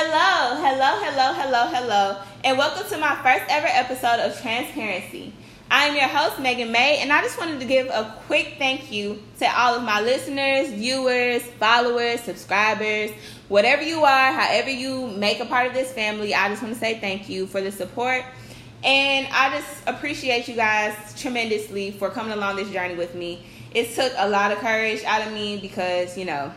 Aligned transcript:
Hello, 0.00 0.54
hello, 0.62 1.00
hello, 1.02 1.32
hello, 1.34 1.66
hello, 1.66 2.22
and 2.44 2.56
welcome 2.56 2.88
to 2.88 2.98
my 2.98 3.16
first 3.16 3.50
ever 3.50 3.66
episode 3.66 4.20
of 4.20 4.40
Transparency. 4.40 5.32
I 5.72 5.86
am 5.86 5.96
your 5.96 6.06
host, 6.06 6.38
Megan 6.38 6.70
May, 6.70 6.98
and 6.98 7.12
I 7.12 7.20
just 7.20 7.36
wanted 7.36 7.58
to 7.58 7.66
give 7.66 7.88
a 7.88 8.14
quick 8.28 8.54
thank 8.58 8.92
you 8.92 9.20
to 9.40 9.46
all 9.60 9.74
of 9.74 9.82
my 9.82 10.00
listeners, 10.00 10.68
viewers, 10.68 11.42
followers, 11.42 12.20
subscribers, 12.20 13.10
whatever 13.48 13.82
you 13.82 14.04
are, 14.04 14.30
however 14.30 14.70
you 14.70 15.08
make 15.08 15.40
a 15.40 15.46
part 15.46 15.66
of 15.66 15.74
this 15.74 15.92
family. 15.92 16.32
I 16.32 16.48
just 16.48 16.62
want 16.62 16.74
to 16.74 16.78
say 16.78 17.00
thank 17.00 17.28
you 17.28 17.48
for 17.48 17.60
the 17.60 17.72
support. 17.72 18.24
And 18.84 19.26
I 19.32 19.58
just 19.58 19.82
appreciate 19.88 20.46
you 20.46 20.54
guys 20.54 21.20
tremendously 21.20 21.90
for 21.90 22.08
coming 22.08 22.34
along 22.34 22.54
this 22.54 22.70
journey 22.70 22.94
with 22.94 23.16
me. 23.16 23.42
It 23.74 23.96
took 23.96 24.12
a 24.16 24.28
lot 24.28 24.52
of 24.52 24.58
courage 24.58 25.02
out 25.02 25.26
of 25.26 25.32
me 25.32 25.58
because, 25.58 26.16
you 26.16 26.24
know, 26.24 26.52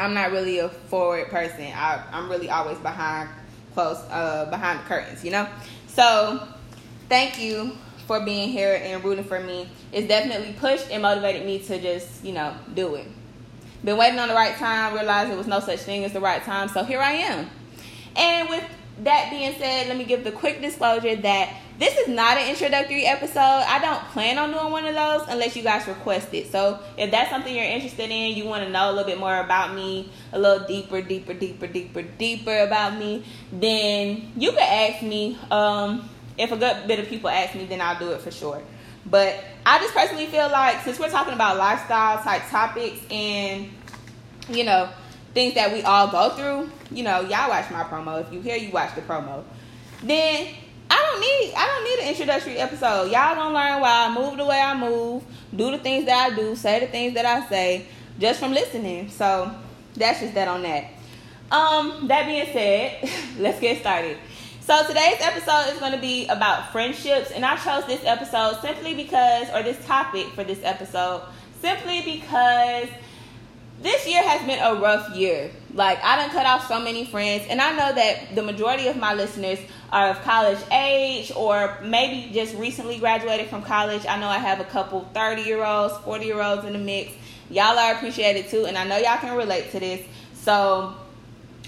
I'm 0.00 0.14
not 0.14 0.32
really 0.32 0.58
a 0.58 0.68
forward 0.68 1.28
person. 1.28 1.72
I, 1.74 2.02
I'm 2.12 2.28
really 2.28 2.50
always 2.50 2.78
behind 2.78 3.28
close 3.74 3.98
uh, 4.10 4.46
behind 4.50 4.80
the 4.80 4.84
curtains, 4.84 5.24
you 5.24 5.30
know. 5.30 5.48
So 5.88 6.48
thank 7.08 7.38
you 7.38 7.76
for 8.06 8.20
being 8.24 8.48
here 8.48 8.80
and 8.82 9.04
rooting 9.04 9.24
for 9.24 9.40
me. 9.40 9.68
It's 9.92 10.08
definitely 10.08 10.54
pushed 10.54 10.90
and 10.90 11.02
motivated 11.02 11.44
me 11.44 11.60
to 11.60 11.80
just 11.80 12.24
you 12.24 12.32
know 12.32 12.54
do 12.74 12.94
it. 12.94 13.06
Been 13.84 13.96
waiting 13.96 14.18
on 14.18 14.28
the 14.28 14.34
right 14.34 14.56
time, 14.56 14.94
realized 14.94 15.30
there 15.30 15.38
was 15.38 15.46
no 15.46 15.60
such 15.60 15.80
thing 15.80 16.04
as 16.04 16.12
the 16.12 16.20
right 16.20 16.42
time, 16.42 16.68
so 16.68 16.84
here 16.84 17.00
I 17.00 17.12
am. 17.12 17.50
And 18.16 18.48
with 18.48 18.64
that 19.04 19.30
being 19.30 19.52
said, 19.58 19.88
let 19.88 19.96
me 19.96 20.04
give 20.04 20.24
the 20.24 20.32
quick 20.32 20.60
disclosure 20.60 21.16
that 21.16 21.54
this 21.78 21.96
is 21.96 22.08
not 22.08 22.36
an 22.36 22.48
introductory 22.50 23.06
episode. 23.06 23.38
I 23.38 23.78
don't 23.80 24.02
plan 24.12 24.38
on 24.38 24.50
doing 24.52 24.70
one 24.70 24.86
of 24.86 24.94
those 24.94 25.26
unless 25.28 25.56
you 25.56 25.62
guys 25.62 25.86
request 25.86 26.32
it. 26.34 26.52
So 26.52 26.78
if 26.98 27.10
that's 27.10 27.30
something 27.30 27.54
you're 27.54 27.64
interested 27.64 28.10
in, 28.10 28.36
you 28.36 28.44
want 28.44 28.64
to 28.64 28.70
know 28.70 28.90
a 28.90 28.92
little 28.92 29.06
bit 29.06 29.18
more 29.18 29.38
about 29.38 29.74
me, 29.74 30.10
a 30.32 30.38
little 30.38 30.66
deeper, 30.66 31.00
deeper, 31.00 31.32
deeper, 31.32 31.66
deeper, 31.66 32.02
deeper 32.02 32.58
about 32.58 32.98
me, 32.98 33.24
then 33.52 34.32
you 34.36 34.52
can 34.52 34.92
ask 34.92 35.02
me. 35.02 35.38
Um, 35.50 36.08
if 36.40 36.52
a 36.52 36.56
good 36.56 36.88
bit 36.88 36.98
of 36.98 37.06
people 37.06 37.28
ask 37.28 37.54
me, 37.54 37.66
then 37.66 37.80
I'll 37.82 37.98
do 37.98 38.12
it 38.12 38.20
for 38.22 38.30
sure. 38.30 38.62
But 39.04 39.44
I 39.66 39.78
just 39.78 39.94
personally 39.94 40.26
feel 40.26 40.50
like 40.50 40.82
since 40.82 40.98
we're 40.98 41.10
talking 41.10 41.34
about 41.34 41.58
lifestyle 41.58 42.22
type 42.22 42.42
topics 42.48 43.00
and 43.10 43.68
you 44.48 44.64
know 44.64 44.88
things 45.34 45.54
that 45.54 45.72
we 45.72 45.82
all 45.82 46.08
go 46.08 46.30
through, 46.30 46.70
you 46.90 47.02
know, 47.02 47.20
y'all 47.20 47.48
watch 47.48 47.70
my 47.70 47.84
promo. 47.84 48.20
If 48.20 48.32
you 48.32 48.40
hear, 48.40 48.56
you 48.56 48.70
watch 48.70 48.94
the 48.94 49.02
promo. 49.02 49.44
Then 50.02 50.48
I 50.90 50.96
don't 50.96 51.20
need 51.20 51.54
I 51.56 51.66
don't 51.66 51.84
need 51.84 52.02
an 52.04 52.08
introductory 52.08 52.58
episode. 52.58 53.04
Y'all 53.12 53.34
gonna 53.34 53.54
learn 53.54 53.80
why 53.80 54.06
I 54.06 54.14
move 54.14 54.36
the 54.36 54.44
way 54.44 54.60
I 54.60 54.76
move, 54.76 55.22
do 55.54 55.70
the 55.70 55.78
things 55.78 56.06
that 56.06 56.32
I 56.32 56.34
do, 56.34 56.56
say 56.56 56.80
the 56.80 56.86
things 56.86 57.14
that 57.14 57.26
I 57.26 57.48
say, 57.48 57.86
just 58.18 58.40
from 58.40 58.52
listening. 58.52 59.08
So 59.10 59.54
that's 59.94 60.20
just 60.20 60.34
that 60.34 60.48
on 60.48 60.62
that. 60.62 60.84
Um, 61.50 62.06
that 62.08 62.26
being 62.26 62.46
said, 62.52 63.10
let's 63.38 63.60
get 63.60 63.80
started. 63.80 64.16
So 64.60 64.86
today's 64.86 65.16
episode 65.20 65.72
is 65.72 65.80
going 65.80 65.92
to 65.92 65.98
be 65.98 66.28
about 66.28 66.70
friendships, 66.70 67.32
and 67.32 67.44
I 67.44 67.56
chose 67.56 67.86
this 67.86 68.04
episode 68.04 68.60
simply 68.60 68.94
because, 68.94 69.48
or 69.52 69.64
this 69.64 69.84
topic 69.84 70.26
for 70.28 70.44
this 70.44 70.60
episode, 70.62 71.22
simply 71.60 72.02
because 72.02 72.88
this 73.80 74.06
year 74.06 74.22
has 74.22 74.46
been 74.46 74.58
a 74.58 74.80
rough 74.80 75.14
year. 75.14 75.50
Like 75.72 76.02
I 76.02 76.16
done 76.16 76.30
cut 76.30 76.46
off 76.46 76.68
so 76.68 76.80
many 76.80 77.04
friends, 77.06 77.44
and 77.48 77.60
I 77.60 77.70
know 77.70 77.92
that 77.94 78.34
the 78.34 78.42
majority 78.42 78.88
of 78.88 78.96
my 78.96 79.14
listeners 79.14 79.58
are 79.92 80.08
of 80.10 80.22
college 80.22 80.58
age 80.70 81.32
or 81.34 81.78
maybe 81.82 82.32
just 82.32 82.54
recently 82.56 82.98
graduated 82.98 83.48
from 83.48 83.62
college. 83.62 84.04
I 84.06 84.18
know 84.18 84.28
I 84.28 84.38
have 84.38 84.60
a 84.60 84.64
couple 84.64 85.08
30 85.14 85.42
year 85.42 85.64
olds, 85.64 85.96
40 86.04 86.24
year 86.26 86.42
olds 86.42 86.64
in 86.64 86.72
the 86.74 86.78
mix. 86.78 87.12
Y'all 87.48 87.78
are 87.78 87.94
appreciated 87.94 88.48
too, 88.48 88.66
and 88.66 88.76
I 88.76 88.84
know 88.84 88.96
y'all 88.96 89.18
can 89.18 89.36
relate 89.36 89.70
to 89.72 89.80
this. 89.80 90.06
So 90.34 90.94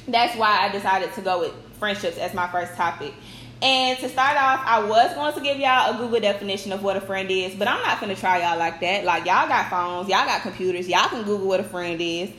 that's 0.07 0.37
why 0.37 0.59
I 0.61 0.69
decided 0.71 1.13
to 1.15 1.23
go 1.23 1.41
with 1.41 1.53
friendships 1.79 2.19
as 2.19 2.35
my 2.35 2.49
first 2.49 2.75
topic. 2.75 3.15
And 3.63 3.97
to 4.01 4.09
start 4.09 4.37
off, 4.37 4.61
I 4.67 4.85
was 4.85 5.15
going 5.15 5.35
to 5.35 5.41
give 5.41 5.57
y'all 5.57 5.95
a 5.95 5.97
Google 5.97 6.19
definition 6.19 6.73
of 6.73 6.83
what 6.83 6.97
a 6.97 7.01
friend 7.01 7.31
is, 7.31 7.55
but 7.55 7.69
I'm 7.69 7.81
not 7.83 8.01
going 8.01 8.13
to 8.13 8.21
try 8.21 8.41
y'all 8.43 8.59
like 8.59 8.81
that. 8.81 9.05
Like, 9.05 9.25
y'all 9.25 9.47
got 9.47 9.71
phones, 9.71 10.09
y'all 10.09 10.27
got 10.27 10.43
computers, 10.43 10.89
y'all 10.89 11.09
can 11.09 11.23
Google 11.23 11.47
what 11.47 11.61
a 11.61 11.65
friend 11.65 12.01
is. 12.01 12.31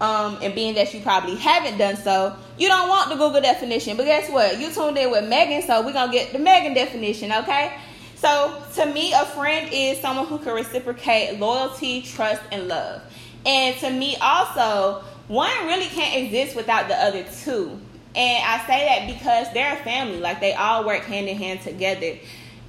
Um, 0.00 0.38
and 0.42 0.54
being 0.56 0.74
that 0.74 0.92
you 0.92 1.00
probably 1.00 1.36
haven't 1.36 1.78
done 1.78 1.96
so, 1.96 2.34
you 2.56 2.66
don't 2.66 2.88
want 2.88 3.08
the 3.08 3.14
Google 3.14 3.40
definition. 3.40 3.96
But 3.96 4.06
guess 4.06 4.28
what? 4.30 4.58
You 4.58 4.72
tuned 4.72 4.98
in 4.98 5.12
with 5.12 5.28
Megan, 5.28 5.62
so 5.62 5.84
we're 5.86 5.92
going 5.92 6.10
to 6.10 6.16
get 6.16 6.32
the 6.32 6.40
Megan 6.40 6.74
definition, 6.74 7.30
okay? 7.30 7.78
So, 8.16 8.60
to 8.74 8.86
me, 8.86 9.12
a 9.12 9.26
friend 9.26 9.70
is 9.72 10.00
someone 10.00 10.26
who 10.26 10.38
can 10.38 10.54
reciprocate 10.54 11.38
loyalty, 11.38 12.02
trust, 12.02 12.42
and 12.50 12.66
love. 12.66 13.02
And 13.46 13.76
to 13.76 13.90
me, 13.90 14.16
also, 14.20 15.04
one 15.28 15.52
really 15.66 15.86
can't 15.86 16.24
exist 16.24 16.56
without 16.56 16.88
the 16.88 16.96
other 16.96 17.24
two. 17.44 17.80
And 18.14 18.44
I 18.44 18.66
say 18.66 18.84
that 18.86 19.18
because 19.18 19.52
they're 19.52 19.74
a 19.74 19.84
family. 19.84 20.18
Like 20.18 20.40
they 20.40 20.54
all 20.54 20.84
work 20.84 21.02
hand 21.02 21.28
in 21.28 21.36
hand 21.36 21.60
together. 21.60 22.18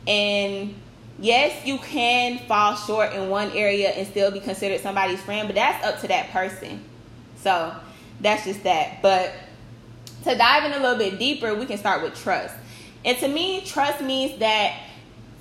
And 0.08 0.76
yes, 1.20 1.66
you 1.66 1.78
can 1.80 2.40
fall 2.48 2.76
short 2.76 3.14
in 3.14 3.30
one 3.30 3.52
area 3.52 3.90
and 3.90 4.08
still 4.08 4.32
be 4.32 4.40
considered 4.40 4.82
somebody's 4.82 5.22
friend, 5.22 5.48
but 5.48 5.56
that's 5.56 5.86
up 5.86 6.02
to 6.02 6.08
that 6.08 6.30
person. 6.32 6.84
So 7.38 7.74
that's 8.20 8.46
just 8.46 8.64
that. 8.64 9.02
But 9.02 9.34
to 10.24 10.36
dive 10.36 10.66
in 10.66 10.74
a 10.74 10.80
little 10.82 10.98
bit 10.98 11.20
deeper, 11.20 11.56
we 11.56 11.66
can 11.66 11.78
start 11.78 12.04
with 12.04 12.16
trust. 12.16 12.54
And 13.06 13.18
to 13.20 13.28
me, 13.28 13.62
trust 13.62 14.02
means 14.02 14.38
that 14.40 14.78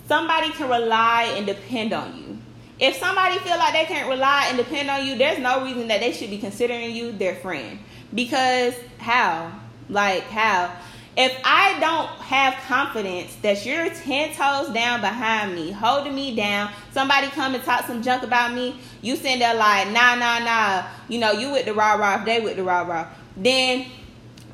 somebody 0.06 0.50
can 0.50 0.68
rely 0.70 1.32
and 1.36 1.46
depend 1.46 1.92
on 1.92 2.16
you. 2.16 2.38
If 2.78 2.96
somebody 2.96 3.38
feel 3.38 3.58
like 3.58 3.72
they 3.72 3.86
can't 3.86 4.08
rely 4.08 4.46
and 4.48 4.56
depend 4.56 4.88
on 4.88 5.04
you, 5.04 5.18
there's 5.18 5.40
no 5.40 5.64
reason 5.64 5.88
that 5.88 6.00
they 6.00 6.12
should 6.12 6.30
be 6.30 6.38
considering 6.38 6.92
you 6.92 7.10
their 7.10 7.34
friend. 7.34 7.80
Because 8.14 8.74
how? 8.98 9.52
Like 9.88 10.24
how? 10.24 10.74
If 11.16 11.36
I 11.44 11.80
don't 11.80 12.08
have 12.20 12.54
confidence 12.68 13.34
that 13.42 13.66
you're 13.66 13.90
10 13.90 14.36
toes 14.36 14.72
down 14.72 15.00
behind 15.00 15.52
me, 15.52 15.72
holding 15.72 16.14
me 16.14 16.36
down, 16.36 16.70
somebody 16.92 17.26
come 17.28 17.56
and 17.56 17.64
talk 17.64 17.86
some 17.86 18.02
junk 18.02 18.22
about 18.22 18.54
me, 18.54 18.76
you 19.02 19.16
sitting 19.16 19.40
there 19.40 19.54
like, 19.54 19.88
nah, 19.88 20.14
nah, 20.14 20.38
nah, 20.38 20.86
you 21.08 21.18
know, 21.18 21.32
you 21.32 21.50
with 21.50 21.64
the 21.64 21.74
rah 21.74 21.94
rah, 21.94 22.22
they 22.24 22.38
with 22.38 22.54
the 22.54 22.62
rah 22.62 22.82
rah, 22.82 23.08
then, 23.36 23.86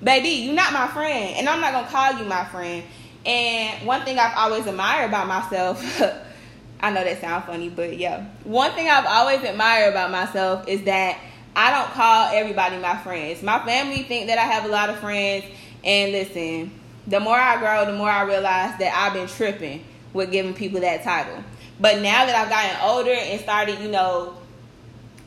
baby, 0.03 0.29
you're 0.29 0.55
not 0.55 0.73
my 0.73 0.89
friend. 0.89 1.37
And 1.37 1.49
I'm 1.51 1.61
not 1.61 1.73
going 1.73 1.85
to 1.85 1.91
call 1.91 2.19
you 2.19 2.25
my 2.25 2.47
friend. 2.47 2.83
And 3.27 3.87
one 3.87 4.03
thing 4.07 4.19
I've 4.19 4.37
always 4.37 4.67
admired 4.67 5.11
about 5.11 5.27
myself, 5.27 5.83
I 6.81 6.91
know 6.91 7.05
that 7.05 7.21
sounds 7.21 7.45
funny, 7.45 7.69
but 7.69 7.97
yeah. 7.99 8.25
One 8.45 8.73
thing 8.73 8.89
I've 8.89 9.07
always 9.07 9.43
admired 9.43 9.91
about 9.91 10.11
myself 10.11 10.67
is 10.67 10.83
that 10.85 11.19
I 11.57 11.71
don't 11.71 11.91
call 11.93 12.31
everybody 12.33 12.79
my 12.79 12.97
friends. 12.97 13.43
My 13.43 13.65
family 13.65 14.03
think 14.03 14.27
that 14.27 14.39
I 14.39 14.43
have 14.43 14.65
a 14.65 14.69
lot 14.69 14.91
of 14.91 14.99
friends. 14.99 15.45
And 15.85 16.13
listen, 16.13 16.73
the 17.07 17.21
more 17.21 17.37
I 17.37 17.59
grow, 17.59 17.85
the 17.87 17.97
more 17.97 18.11
I 18.11 18.23
realize 18.23 18.79
that 18.79 18.93
I've 18.95 19.13
been 19.13 19.29
tripping 19.29 19.85
with 20.13 20.33
giving 20.33 20.55
people 20.55 20.81
that 20.81 21.05
title. 21.05 21.43
But 21.79 22.01
now 22.01 22.27
that 22.27 22.35
I've 22.35 22.49
gotten 22.49 22.77
older 22.83 23.11
and 23.11 23.41
started, 23.41 23.79
you 23.81 23.91
know, 23.91 24.37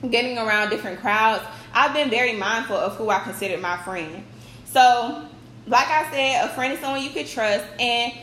getting 0.10 0.38
around 0.38 0.70
different 0.70 1.00
crowds, 1.00 1.44
I've 1.74 1.94
been 1.94 2.10
very 2.10 2.34
mindful 2.34 2.76
of 2.76 2.96
who 2.96 3.10
I 3.10 3.20
consider 3.20 3.58
my 3.58 3.78
friend. 3.78 4.24
So, 4.66 5.28
like 5.68 5.88
I 5.88 6.10
said, 6.12 6.46
a 6.46 6.54
friend 6.54 6.74
is 6.74 6.80
someone 6.80 7.04
you 7.04 7.10
could 7.10 7.28
trust. 7.28 7.66
And 7.80 8.14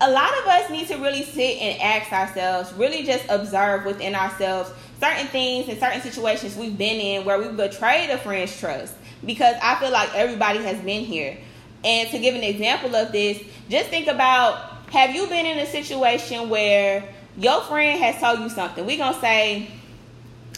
a 0.00 0.10
lot 0.10 0.30
of 0.38 0.46
us 0.46 0.70
need 0.70 0.88
to 0.88 0.96
really 0.96 1.22
sit 1.22 1.58
and 1.60 1.80
ask 1.80 2.12
ourselves, 2.12 2.72
really 2.74 3.04
just 3.04 3.24
observe 3.28 3.84
within 3.84 4.14
ourselves 4.14 4.70
certain 5.00 5.26
things 5.28 5.68
and 5.68 5.78
certain 5.78 6.00
situations 6.00 6.56
we've 6.56 6.76
been 6.76 7.00
in 7.00 7.24
where 7.24 7.38
we've 7.38 7.56
betrayed 7.56 8.10
a 8.10 8.18
friend's 8.18 8.58
trust 8.58 8.94
because 9.24 9.56
I 9.62 9.76
feel 9.76 9.90
like 9.90 10.14
everybody 10.14 10.62
has 10.62 10.78
been 10.78 11.04
here. 11.04 11.36
And 11.84 12.08
to 12.10 12.18
give 12.18 12.34
an 12.34 12.42
example 12.42 12.94
of 12.96 13.12
this, 13.12 13.40
just 13.68 13.88
think 13.88 14.08
about 14.08 14.58
have 14.90 15.14
you 15.14 15.26
been 15.26 15.46
in 15.46 15.58
a 15.58 15.66
situation 15.66 16.48
where 16.48 17.04
your 17.36 17.60
friend 17.62 18.00
has 18.00 18.20
told 18.20 18.40
you 18.40 18.48
something? 18.48 18.84
We're 18.84 18.98
going 18.98 19.14
to 19.14 19.20
say 19.20 19.70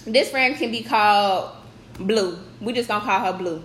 this 0.06 0.31
friend 0.31 0.56
can 0.56 0.71
be 0.71 0.83
called 0.83 1.53
Blue. 1.99 2.39
We're 2.61 2.75
just 2.75 2.89
going 2.89 3.00
to 3.00 3.06
call 3.06 3.33
her 3.33 3.39
Blue. 3.39 3.62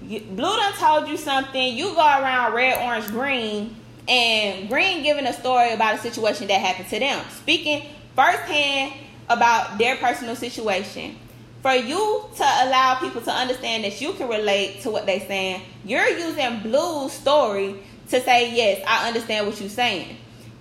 Blue 0.00 0.56
done 0.56 0.72
told 0.74 1.08
you 1.08 1.16
something. 1.16 1.76
You 1.76 1.94
go 1.94 2.00
around 2.00 2.54
red, 2.54 2.78
orange, 2.82 3.08
green, 3.08 3.76
and 4.08 4.68
Green 4.68 5.02
giving 5.02 5.26
a 5.26 5.32
story 5.32 5.72
about 5.72 5.94
a 5.94 5.98
situation 5.98 6.48
that 6.48 6.60
happened 6.60 6.88
to 6.88 6.98
them. 6.98 7.24
Speaking 7.30 7.86
firsthand 8.16 8.92
about 9.30 9.78
their 9.78 9.96
personal 9.96 10.36
situation. 10.36 11.16
For 11.62 11.72
you 11.72 12.24
to 12.36 12.42
allow 12.42 12.98
people 13.00 13.20
to 13.22 13.30
understand 13.30 13.84
that 13.84 14.00
you 14.00 14.12
can 14.14 14.28
relate 14.28 14.80
to 14.82 14.90
what 14.90 15.06
they're 15.06 15.20
saying, 15.20 15.62
you're 15.84 16.08
using 16.08 16.60
Blue's 16.60 17.12
story 17.12 17.76
to 18.08 18.20
say, 18.20 18.54
Yes, 18.54 18.82
I 18.86 19.08
understand 19.08 19.46
what 19.46 19.60
you're 19.60 19.68
saying. 19.68 20.16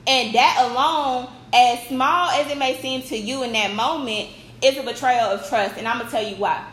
And 0.07 0.33
that 0.35 0.69
alone, 0.69 1.29
as 1.53 1.87
small 1.87 2.29
as 2.31 2.51
it 2.51 2.57
may 2.57 2.79
seem 2.81 3.01
to 3.03 3.17
you 3.17 3.43
in 3.43 3.53
that 3.53 3.73
moment, 3.73 4.29
is 4.61 4.77
a 4.77 4.83
betrayal 4.83 5.25
of 5.25 5.47
trust. 5.47 5.77
And 5.77 5.87
I'm 5.87 5.97
going 5.97 6.09
to 6.09 6.11
tell 6.11 6.27
you 6.27 6.35
why. 6.35 6.65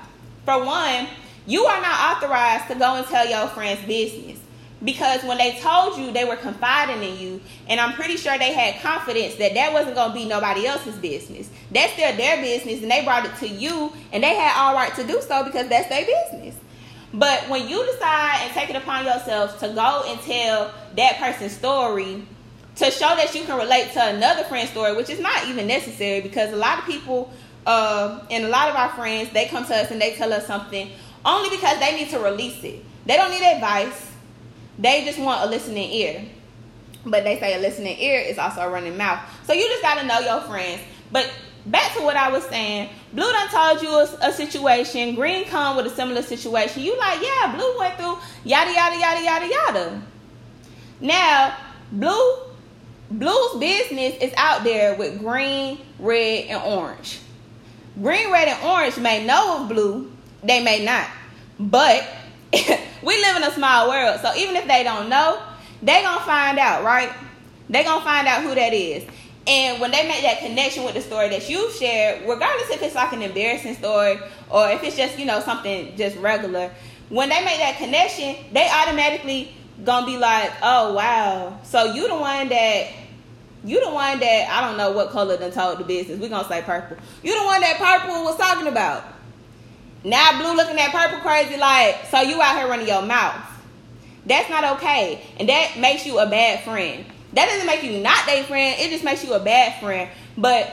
For 0.45 0.65
one, 0.65 1.07
you 1.47 1.65
are 1.65 1.81
not 1.81 2.17
authorized 2.17 2.69
to 2.69 2.75
go 2.75 2.97
and 2.97 3.07
tell 3.07 3.29
your 3.29 3.47
friend's 3.49 3.85
business 3.87 4.39
because 4.85 5.23
when 5.25 5.39
they 5.39 5.59
told 5.61 5.99
you 5.99 6.13
they 6.13 6.25
were 6.25 6.37
confiding 6.37 7.03
in 7.03 7.19
you 7.19 7.41
and 7.69 7.81
i'm 7.81 7.95
pretty 7.95 8.17
sure 8.17 8.37
they 8.39 8.53
had 8.53 8.81
confidence 8.83 9.35
that 9.37 9.55
that 9.55 9.73
wasn't 9.73 9.95
going 9.95 10.11
to 10.11 10.15
be 10.15 10.25
nobody 10.27 10.67
else's 10.67 10.97
business 10.97 11.51
that's 11.71 11.93
still 11.95 12.15
their 12.17 12.41
business 12.43 12.83
and 12.83 12.91
they 12.91 13.05
brought 13.05 13.25
it 13.25 13.35
to 13.37 13.49
you 13.49 13.93
and 14.13 14.23
they 14.23 14.35
had 14.35 14.55
all 14.59 14.75
right 14.75 14.95
to 14.95 15.05
do 15.07 15.21
so 15.23 15.45
because 15.45 15.69
that's 15.69 15.89
their 15.89 16.05
business 16.05 16.55
But 17.15 17.49
when 17.49 17.69
you 17.69 17.85
decide 17.87 18.41
and 18.43 18.53
take 18.53 18.71
it 18.71 18.77
upon 18.77 19.07
yourself 19.07 19.59
to 19.61 19.69
go 19.69 20.05
and 20.07 20.21
tell 20.21 20.73
that 20.97 21.17
person's 21.19 21.53
story 21.53 22.23
to 22.77 22.91
show 22.91 23.17
that 23.17 23.35
you 23.35 23.45
can 23.45 23.57
relate 23.57 23.93
to 23.95 24.05
another 24.05 24.45
friend's 24.45 24.71
story, 24.71 24.95
which 24.95 25.09
is 25.09 25.19
not 25.21 25.49
even 25.49 25.67
necessary 25.67 26.21
because 26.21 26.53
a 26.53 26.57
lot 26.57 26.79
of 26.79 26.85
people 26.85 27.33
uh, 27.67 28.21
and 28.31 28.45
a 28.45 28.49
lot 28.49 28.69
of 28.69 28.77
our 28.77 28.91
friends 28.91 29.31
they 29.33 29.47
come 29.47 29.65
to 29.65 29.75
us 29.75 29.91
and 29.91 30.01
they 30.01 30.15
tell 30.15 30.33
us 30.33 30.47
something 30.47 30.91
only 31.25 31.49
because 31.51 31.79
they 31.81 31.97
need 31.97 32.11
to 32.11 32.19
release 32.19 32.63
it. 32.65 32.85
They 33.07 33.17
don't 33.17 33.31
need 33.31 33.43
advice. 33.43 34.13
They 34.79 35.05
just 35.05 35.19
want 35.19 35.45
a 35.45 35.47
listening 35.47 35.91
ear. 35.91 36.25
But 37.05 37.25
they 37.25 37.39
say 37.39 37.55
a 37.55 37.59
listening 37.59 37.99
ear 38.01 38.21
is 38.21 38.39
also 38.39 38.61
a 38.61 38.69
running 38.69 38.97
mouth. 38.97 39.21
So 39.47 39.53
you 39.53 39.67
just 39.69 39.83
gotta 39.83 40.07
know 40.07 40.19
your 40.19 40.41
friends. 40.43 40.83
But 41.13 41.33
back 41.67 41.95
to 41.95 42.03
what 42.03 42.17
I 42.17 42.31
was 42.31 42.45
saying, 42.45 42.91
Blue 43.13 43.31
done 43.31 43.49
told 43.49 43.83
you 43.83 43.91
a, 43.91 44.29
a, 44.29 44.33
situation. 44.33 45.15
Green 45.15 45.45
come 45.45 45.77
with 45.77 45.87
a 45.87 45.91
similar 45.91 46.23
situation. 46.23 46.83
You 46.83 46.97
like, 46.99 47.21
yeah, 47.23 47.55
Blue 47.55 47.79
went 47.79 47.97
through 47.97 48.19
yada 48.45 48.73
yada 48.73 48.99
yada 48.99 49.23
yada 49.23 49.49
yada. 49.49 50.03
Now, 51.01 51.57
Blue, 51.93 52.37
Blue's 53.11 53.61
business 53.61 54.17
is 54.21 54.33
out 54.37 54.65
there 54.65 54.97
with 54.97 55.19
green, 55.21 55.79
red, 55.99 56.47
and 56.47 56.63
orange. 56.63 57.21
Green, 58.01 58.33
red, 58.33 58.49
and 58.49 58.63
orange 58.65 58.99
may 58.99 59.25
know 59.25 59.63
of 59.63 59.69
Blue. 59.69 60.13
They 60.43 60.63
may 60.63 60.85
not, 60.85 61.09
but 61.59 62.07
we 63.03 63.17
live 63.21 63.37
in 63.37 63.45
a 63.45 63.53
small 63.53 63.89
world. 63.89 64.21
So 64.21 64.35
even 64.37 64.57
if 64.57 64.67
they 64.67 64.83
don't 64.85 65.09
know, 65.09 65.43
they 65.83 66.03
gonna 66.03 66.25
find 66.25 66.59
out, 66.59 66.85
right? 66.85 67.13
They 67.69 67.85
gonna 67.85 68.05
find 68.05 68.27
out 68.27 68.43
who 68.43 68.55
that 68.55 68.73
is. 68.73 69.05
And 69.47 69.81
when 69.81 69.93
they 69.93 70.09
make 70.09 70.23
that 70.23 70.41
connection 70.41 70.85
with 70.85 70.95
the 70.95 71.01
story 71.01 71.29
that 71.29 71.49
you 71.49 71.71
shared, 71.73 72.29
regardless 72.29 72.71
if 72.71 72.83
it's 72.83 72.97
like 72.97 73.13
an 73.13 73.23
embarrassing 73.23 73.77
story 73.77 74.19
or 74.51 74.69
if 74.71 74.83
it's 74.83 74.97
just, 74.97 75.19
you 75.19 75.25
know, 75.25 75.41
something 75.41 75.97
just 75.97 76.17
regular, 76.17 76.73
when 77.09 77.29
they 77.29 77.45
make 77.45 77.59
that 77.59 77.77
connection, 77.79 78.37
they 78.53 78.69
automatically 78.69 79.55
gonna 79.85 80.07
be 80.07 80.17
like, 80.17 80.51
oh 80.63 80.95
wow. 80.95 81.61
So 81.63 81.93
you 81.95 82.09
the 82.09 82.17
one 82.17 82.49
that 82.49 82.89
you 83.65 83.85
the 83.85 83.91
one 83.91 84.19
that 84.21 84.49
I 84.51 84.67
don't 84.67 84.77
know 84.77 84.93
what 84.93 85.11
color 85.11 85.37
done 85.37 85.51
told 85.53 85.79
the 85.79 85.85
business. 85.85 86.19
we 86.19 86.29
gonna 86.29 86.49
say 86.49 86.63
purple. 86.63 86.97
You 87.23 87.39
the 87.39 87.45
one 87.45 87.61
that 87.61 87.77
purple 87.79 88.25
was 88.25 88.37
talking 88.37 88.67
about. 88.67 89.05
Now 90.07 90.41
blue 90.41 90.55
looking 90.55 90.79
at 90.79 90.93
purple 90.93 91.19
crazy 91.19 91.57
like, 91.57 92.07
so 92.07 92.21
you 92.21 92.41
out 92.41 92.57
here 92.57 92.69
running 92.69 92.87
your 92.87 93.03
mouth. 93.03 93.43
That's 94.25 94.49
not 94.49 94.77
okay. 94.77 95.21
And 95.41 95.49
that 95.49 95.79
makes 95.81 96.07
you 96.07 96.21
a 96.21 96.31
bad 96.31 96.63
friend. 96.63 97.05
That 97.33 97.47
doesn't 97.47 97.67
make 97.67 97.83
you 97.83 97.99
not 97.99 98.25
their 98.25 98.45
friend. 98.45 98.77
It 98.79 98.91
just 98.91 99.03
makes 99.03 99.25
you 99.25 99.35
a 99.35 99.41
bad 99.41 99.81
friend. 99.81 100.09
But 100.39 100.71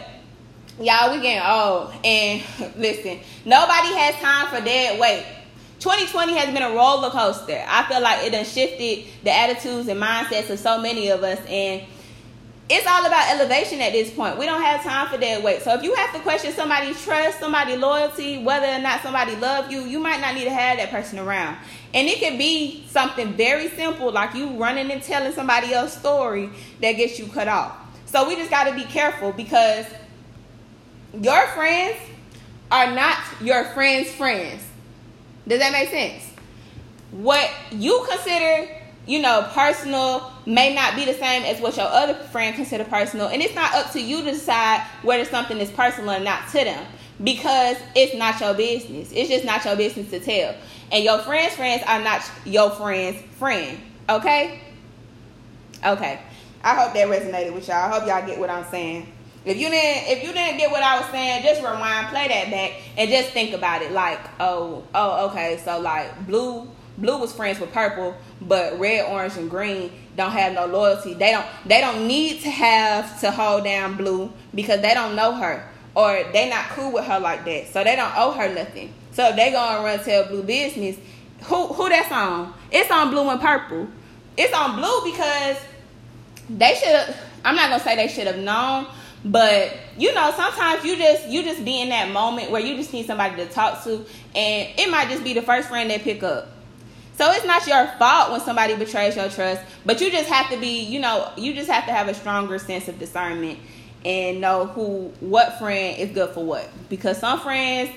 y'all, 0.80 1.16
we 1.16 1.22
getting 1.24 1.42
old. 1.42 1.94
And 2.06 2.44
listen, 2.78 3.22
nobody 3.44 3.88
has 3.96 4.14
time 4.22 4.50
for 4.50 4.64
dead 4.64 5.00
weight. 5.00 5.26
2020 5.80 6.34
has 6.38 6.54
been 6.54 6.62
a 6.62 6.70
roller 6.70 7.10
coaster. 7.10 7.60
I 7.68 7.88
feel 7.90 8.02
like 8.02 8.24
it 8.24 8.34
done 8.34 8.46
shifted 8.46 9.06
the 9.24 9.36
attitudes 9.36 9.88
and 9.88 10.00
mindsets 10.00 10.52
of 10.52 10.60
so 10.60 10.80
many 10.80 11.10
of 11.10 11.24
us. 11.24 11.40
And 11.48 11.82
it's 12.70 12.88
all 12.88 13.06
about 13.06 13.30
elevation 13.30 13.82
at 13.82 13.92
this 13.92 14.10
point. 14.12 14.38
We 14.38 14.46
don't 14.46 14.62
have 14.62 14.84
time 14.84 15.08
for 15.10 15.18
dead 15.18 15.44
weight. 15.44 15.62
So 15.62 15.74
if 15.74 15.84
you 15.84 15.94
have 15.96 16.14
to 16.14 16.20
question 16.20 16.54
somebody's 16.54 17.02
trust, 17.04 17.40
somebody's 17.40 17.78
loyalty, 17.78 18.42
whether 18.42 18.68
or 18.68 18.80
not 18.80 19.02
somebody 19.02 19.36
love 19.36 19.70
you, 19.70 19.82
you 19.82 20.00
might 20.00 20.22
not 20.22 20.34
need 20.34 20.46
to 20.46 20.50
have 20.50 20.78
that 20.78 20.90
person 20.90 21.20
around. 21.20 21.58
And 21.94 22.08
it 22.08 22.20
can 22.20 22.38
be 22.38 22.86
something 22.88 23.34
very 23.34 23.70
simple, 23.70 24.12
like 24.12 24.34
you 24.34 24.52
running 24.58 24.92
and 24.92 25.04
telling 25.04 25.34
somebody 25.34 25.74
else's 25.74 26.00
story 26.00 26.50
that 26.80 26.94
gets 26.94 27.20
you 27.20 27.28
cut 27.28 27.48
off. 27.48 27.78
So 28.06 28.28
we 28.28 28.36
just 28.36 28.50
got 28.50 28.64
to 28.66 28.74
be 28.74 28.86
careful 28.86 29.34
because 29.34 29.86
your 31.14 31.46
friends 31.48 31.98
are 32.72 32.92
not 32.92 33.18
your 33.42 33.66
friends' 33.66 34.10
friends. 34.12 34.64
Does 35.48 35.60
that 35.60 35.72
make 35.74 35.90
sense? 35.90 36.24
What 37.12 37.52
you 37.72 38.06
consider, 38.10 38.70
you 39.06 39.22
know, 39.22 39.48
personal 39.54 40.33
may 40.46 40.74
not 40.74 40.96
be 40.96 41.06
the 41.06 41.14
same 41.14 41.44
as 41.44 41.62
what 41.62 41.78
your 41.78 41.86
other 41.86 42.14
friend 42.14 42.56
consider 42.56 42.84
personal, 42.84 43.28
and 43.28 43.42
it's 43.42 43.56
not 43.56 43.74
up 43.74 43.92
to 43.92 44.02
you 44.02 44.24
to 44.24 44.32
decide 44.32 44.82
whether 45.02 45.26
something 45.26 45.58
is 45.58 45.72
personal 45.72 46.12
or 46.12 46.20
not 46.20 46.48
to 46.50 46.64
them 46.64 46.86
because 47.24 47.78
it's 47.96 48.16
not 48.16 48.40
your 48.40 48.54
business. 48.54 49.12
It's 49.12 49.30
just 49.30 49.46
not 49.46 49.64
your 49.66 49.76
business 49.76 50.10
to 50.10 50.20
tell. 50.20 50.56
And 50.92 51.04
your 51.04 51.20
friends' 51.20 51.56
friends 51.56 51.84
are 51.88 52.02
not 52.02 52.30
your 52.46 52.70
friend's 52.72 53.22
friend. 53.38 53.80
Okay? 54.10 54.60
Okay. 55.86 56.20
I 56.64 56.76
hope 56.76 56.94
that 56.94 57.08
resonated 57.08 57.54
with 57.54 57.68
y'all. 57.68 57.78
I 57.78 57.90
hope 57.90 58.08
y'all 58.08 58.26
get 58.26 58.40
what 58.40 58.50
I'm 58.50 58.66
saying. 58.66 59.12
If 59.46 59.58
you 59.58 59.70
didn't 59.70 60.18
if 60.18 60.24
you 60.24 60.32
didn't 60.32 60.58
get 60.58 60.72
what 60.72 60.82
I 60.82 61.00
was 61.00 61.10
saying, 61.10 61.44
just 61.44 61.62
rewind, 61.62 62.08
play 62.08 62.30
that 62.30 62.50
back, 62.50 62.82
and 62.98 63.10
just 63.10 63.32
think 63.32 63.54
about 63.54 63.82
it. 63.82 63.92
Like, 63.92 64.20
oh, 64.40 64.86
oh, 64.96 65.30
okay, 65.30 65.60
so 65.64 65.80
like 65.80 66.26
blue 66.26 66.70
blue 66.98 67.18
was 67.18 67.34
friends 67.34 67.60
with 67.60 67.74
purple, 67.74 68.16
but 68.40 68.80
red, 68.80 69.12
orange, 69.12 69.36
and 69.36 69.50
green 69.50 69.92
don't 70.16 70.32
have 70.32 70.54
no 70.54 70.66
loyalty. 70.66 71.14
They 71.14 71.32
don't 71.32 71.46
they 71.66 71.82
don't 71.82 72.08
need 72.08 72.42
to 72.42 72.50
have 72.50 73.20
to 73.22 73.32
hold 73.32 73.64
down 73.64 73.96
blue 73.98 74.32
because 74.54 74.82
they 74.82 74.94
don't 74.94 75.16
know 75.16 75.34
her 75.34 75.68
or 75.96 76.24
they 76.32 76.50
not 76.50 76.66
cool 76.70 76.92
with 76.92 77.06
her 77.06 77.20
like 77.20 77.46
that. 77.46 77.68
So 77.68 77.84
they 77.84 77.96
don't 77.96 78.14
owe 78.16 78.32
her 78.32 78.54
nothing. 78.54 78.94
So 79.12 79.30
if 79.30 79.36
they 79.36 79.52
gonna 79.52 79.84
run 79.84 80.00
tell 80.00 80.26
blue 80.26 80.44
business, 80.44 80.98
who 81.44 81.68
who 81.68 81.90
that's 81.90 82.12
on? 82.12 82.54
It's 82.72 82.92
on 82.92 83.12
blue 83.12 83.30
and 83.30 83.40
purple. 83.40 83.88
It's 84.38 84.54
on 84.54 84.76
blue 84.78 85.12
because 85.12 85.58
they 86.50 86.76
should 86.76 87.16
I'm 87.46 87.56
not 87.56 87.70
gonna 87.70 87.84
say 87.84 87.96
they 87.96 88.08
should 88.08 88.28
have 88.28 88.40
known, 88.40 88.88
but 89.26 89.76
you 89.98 90.14
know, 90.14 90.32
sometimes 90.36 90.84
you 90.86 90.98
just 90.98 91.28
you 91.28 91.44
just 91.44 91.64
be 91.66 91.82
in 91.82 91.90
that 91.90 92.12
moment 92.12 92.52
where 92.52 92.62
you 92.62 92.76
just 92.76 92.94
need 92.94 93.06
somebody 93.06 93.36
to 93.38 93.46
talk 93.48 93.84
to 93.84 94.06
and 94.36 94.80
it 94.80 94.90
might 94.90 95.10
just 95.10 95.24
be 95.24 95.34
the 95.34 95.42
first 95.42 95.70
friend 95.70 95.90
they 95.90 96.00
pick 96.00 96.24
up. 96.24 96.50
So 97.16 97.32
it's 97.32 97.46
not 97.46 97.66
your 97.68 97.88
fault 98.00 98.32
when 98.32 98.42
somebody 98.42 98.76
betrays 98.76 99.16
your 99.16 99.30
trust, 99.30 99.62
but 99.86 100.02
you 100.02 100.10
just 100.10 100.30
have 100.30 100.50
to 100.50 100.58
be, 100.58 100.82
you 100.82 101.00
know, 101.00 101.32
you 101.38 101.54
just 101.54 101.70
have 101.70 101.86
to 101.86 101.92
have 101.92 102.08
a 102.08 102.14
stronger 102.14 102.58
sense 102.58 102.88
of 102.88 102.98
discernment 102.98 103.60
and 104.04 104.42
know 104.42 104.66
who 104.68 105.12
what 105.20 105.60
friend 105.60 106.00
is 106.00 106.10
good 106.12 106.32
for 106.32 106.44
what. 106.44 106.68
Because 106.90 107.20
some 107.20 107.40
friends 107.40 107.92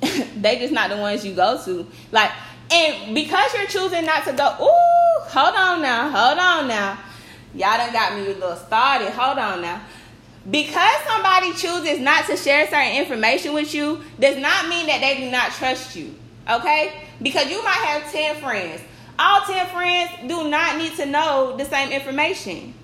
they 0.36 0.58
just 0.58 0.72
not 0.72 0.90
the 0.90 0.96
ones 0.96 1.24
you 1.24 1.34
go 1.34 1.62
to. 1.64 1.86
Like 2.10 2.30
and 2.70 3.14
because 3.14 3.52
you're 3.54 3.66
choosing 3.66 4.04
not 4.04 4.24
to 4.24 4.32
go 4.32 4.56
ooh 4.60 5.28
hold 5.28 5.54
on 5.54 5.80
now 5.80 6.10
hold 6.10 6.38
on 6.38 6.68
now. 6.68 6.98
Y'all 7.54 7.76
done 7.76 7.92
got 7.92 8.14
me 8.14 8.26
a 8.26 8.34
little 8.34 8.56
started 8.56 9.10
hold 9.10 9.38
on 9.38 9.62
now. 9.62 9.80
Because 10.50 11.02
somebody 11.06 11.52
chooses 11.52 12.00
not 12.00 12.26
to 12.26 12.36
share 12.36 12.66
certain 12.68 12.96
information 12.96 13.54
with 13.54 13.72
you 13.72 14.02
does 14.18 14.36
not 14.36 14.68
mean 14.68 14.86
that 14.88 15.00
they 15.00 15.18
do 15.18 15.30
not 15.30 15.52
trust 15.52 15.96
you 15.96 16.14
okay 16.48 17.02
because 17.20 17.50
you 17.50 17.62
might 17.62 17.72
have 17.72 18.10
10 18.10 18.36
friends 18.36 18.80
all 19.18 19.40
10 19.42 19.66
friends 19.68 20.10
do 20.26 20.48
not 20.48 20.78
need 20.78 20.94
to 20.96 21.06
know 21.06 21.56
the 21.56 21.64
same 21.64 21.90
information 21.92 22.74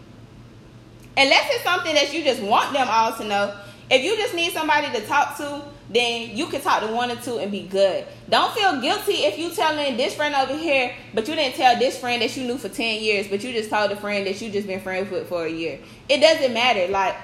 Unless 1.18 1.52
it's 1.52 1.64
something 1.64 1.94
that 1.96 2.14
you 2.14 2.22
just 2.22 2.40
want 2.40 2.72
them 2.72 2.86
all 2.88 3.12
to 3.14 3.24
know. 3.24 3.52
If 3.90 4.04
you 4.04 4.16
just 4.16 4.34
need 4.34 4.52
somebody 4.52 4.86
to 4.96 5.04
talk 5.04 5.36
to, 5.38 5.64
then 5.90 6.36
you 6.36 6.46
can 6.46 6.60
talk 6.60 6.80
to 6.86 6.94
one 6.94 7.10
or 7.10 7.16
two 7.16 7.38
and 7.38 7.50
be 7.50 7.62
good. 7.62 8.06
Don't 8.28 8.54
feel 8.54 8.80
guilty 8.80 9.24
if 9.24 9.36
you 9.36 9.50
telling 9.50 9.96
this 9.96 10.14
friend 10.14 10.32
over 10.36 10.56
here, 10.56 10.94
but 11.14 11.26
you 11.26 11.34
didn't 11.34 11.56
tell 11.56 11.76
this 11.76 11.98
friend 11.98 12.22
that 12.22 12.36
you 12.36 12.44
knew 12.44 12.56
for 12.56 12.68
10 12.68 13.02
years, 13.02 13.26
but 13.26 13.42
you 13.42 13.52
just 13.52 13.68
told 13.68 13.90
a 13.90 13.96
friend 13.96 14.28
that 14.28 14.40
you 14.40 14.48
just 14.48 14.68
been 14.68 14.80
friends 14.80 15.10
with 15.10 15.28
for 15.28 15.44
a 15.44 15.50
year. 15.50 15.80
It 16.08 16.20
doesn't 16.20 16.54
matter. 16.54 16.86
Like, 16.86 17.16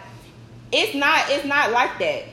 it's 0.73 0.97
not, 0.97 1.31
it's 1.31 1.45
not 1.45 1.71
like 1.71 1.97
that. 2.01 2.25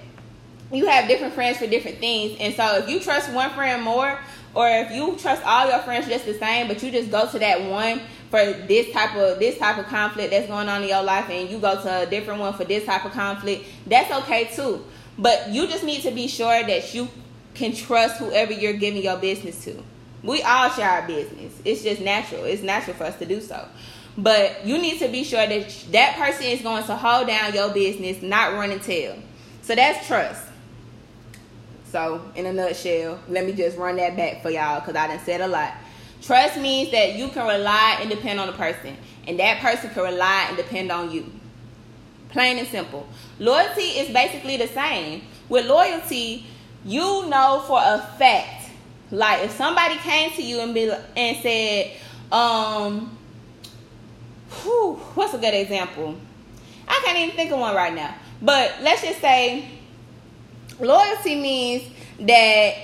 You 0.71 0.87
have 0.87 1.07
different 1.07 1.33
friends 1.33 1.57
for 1.57 1.67
different 1.67 1.99
things. 1.99 2.37
And 2.39 2.53
so 2.53 2.77
if 2.77 2.89
you 2.89 2.99
trust 2.99 3.31
one 3.33 3.49
friend 3.51 3.83
more, 3.83 4.19
or 4.53 4.67
if 4.67 4.91
you 4.91 5.17
trust 5.17 5.43
all 5.45 5.69
your 5.69 5.79
friends 5.79 6.07
just 6.07 6.25
the 6.25 6.33
same, 6.33 6.67
but 6.67 6.81
you 6.83 6.91
just 6.91 7.11
go 7.11 7.29
to 7.29 7.39
that 7.39 7.69
one 7.69 8.01
for 8.29 8.39
this 8.39 8.91
type 8.91 9.15
of 9.15 9.39
this 9.39 9.57
type 9.57 9.77
of 9.77 9.85
conflict 9.87 10.31
that's 10.31 10.47
going 10.47 10.69
on 10.69 10.83
in 10.83 10.89
your 10.89 11.03
life 11.03 11.29
and 11.29 11.49
you 11.49 11.59
go 11.59 11.81
to 11.81 12.01
a 12.01 12.05
different 12.05 12.39
one 12.39 12.53
for 12.53 12.63
this 12.63 12.85
type 12.85 13.05
of 13.05 13.11
conflict, 13.11 13.65
that's 13.85 14.11
okay 14.23 14.49
too. 14.53 14.83
But 15.17 15.49
you 15.49 15.67
just 15.67 15.83
need 15.83 16.01
to 16.03 16.11
be 16.11 16.27
sure 16.27 16.65
that 16.65 16.93
you 16.93 17.09
can 17.53 17.73
trust 17.75 18.17
whoever 18.17 18.53
you're 18.53 18.73
giving 18.73 19.03
your 19.03 19.17
business 19.17 19.63
to. 19.65 19.83
We 20.23 20.41
all 20.43 20.69
share 20.69 20.89
our 20.89 21.07
business. 21.07 21.53
It's 21.65 21.83
just 21.83 22.01
natural. 22.01 22.45
It's 22.45 22.61
natural 22.61 22.95
for 22.95 23.05
us 23.05 23.17
to 23.19 23.25
do 23.25 23.41
so. 23.41 23.67
But 24.17 24.65
you 24.65 24.77
need 24.77 24.99
to 24.99 25.07
be 25.07 25.23
sure 25.23 25.45
that 25.45 25.85
that 25.91 26.15
person 26.15 26.43
is 26.43 26.61
going 26.61 26.83
to 26.85 26.95
hold 26.95 27.27
down 27.27 27.53
your 27.53 27.73
business, 27.73 28.21
not 28.21 28.53
run 28.53 28.71
and 28.71 28.81
tell. 28.81 29.15
So 29.61 29.75
that's 29.75 30.05
trust. 30.07 30.50
So, 31.91 32.21
in 32.35 32.45
a 32.45 32.53
nutshell, 32.53 33.19
let 33.27 33.45
me 33.45 33.51
just 33.51 33.77
run 33.77 33.97
that 33.97 34.15
back 34.15 34.41
for 34.41 34.49
y'all 34.49 34.79
because 34.79 34.95
I 34.95 35.07
done 35.07 35.19
said 35.25 35.41
a 35.41 35.47
lot. 35.47 35.73
Trust 36.21 36.57
means 36.57 36.89
that 36.91 37.15
you 37.15 37.27
can 37.27 37.45
rely 37.45 37.97
and 37.99 38.09
depend 38.09 38.39
on 38.39 38.47
a 38.47 38.53
person, 38.53 38.95
and 39.27 39.37
that 39.39 39.59
person 39.59 39.89
can 39.89 40.03
rely 40.03 40.45
and 40.47 40.55
depend 40.55 40.89
on 40.89 41.11
you. 41.11 41.29
Plain 42.29 42.59
and 42.59 42.67
simple. 42.69 43.05
Loyalty 43.39 43.81
is 43.81 44.13
basically 44.13 44.55
the 44.55 44.67
same. 44.67 45.23
With 45.49 45.65
loyalty, 45.65 46.45
you 46.85 47.27
know 47.27 47.61
for 47.67 47.81
a 47.83 47.99
fact. 48.17 48.69
Like 49.11 49.43
if 49.43 49.51
somebody 49.51 49.95
came 49.95 50.31
to 50.31 50.41
you 50.41 50.61
and 50.61 50.73
be 50.73 50.89
and 51.17 51.37
said, 51.43 51.91
um, 52.31 53.17
whew, 54.61 54.93
what's 55.15 55.33
a 55.33 55.37
good 55.37 55.53
example? 55.53 56.15
I 56.87 57.01
can't 57.03 57.17
even 57.17 57.35
think 57.35 57.51
of 57.51 57.59
one 57.59 57.75
right 57.75 57.93
now. 57.93 58.15
But 58.41 58.75
let's 58.81 59.01
just 59.01 59.19
say 59.19 59.80
loyalty 60.81 61.35
means 61.35 61.83
that 62.19 62.75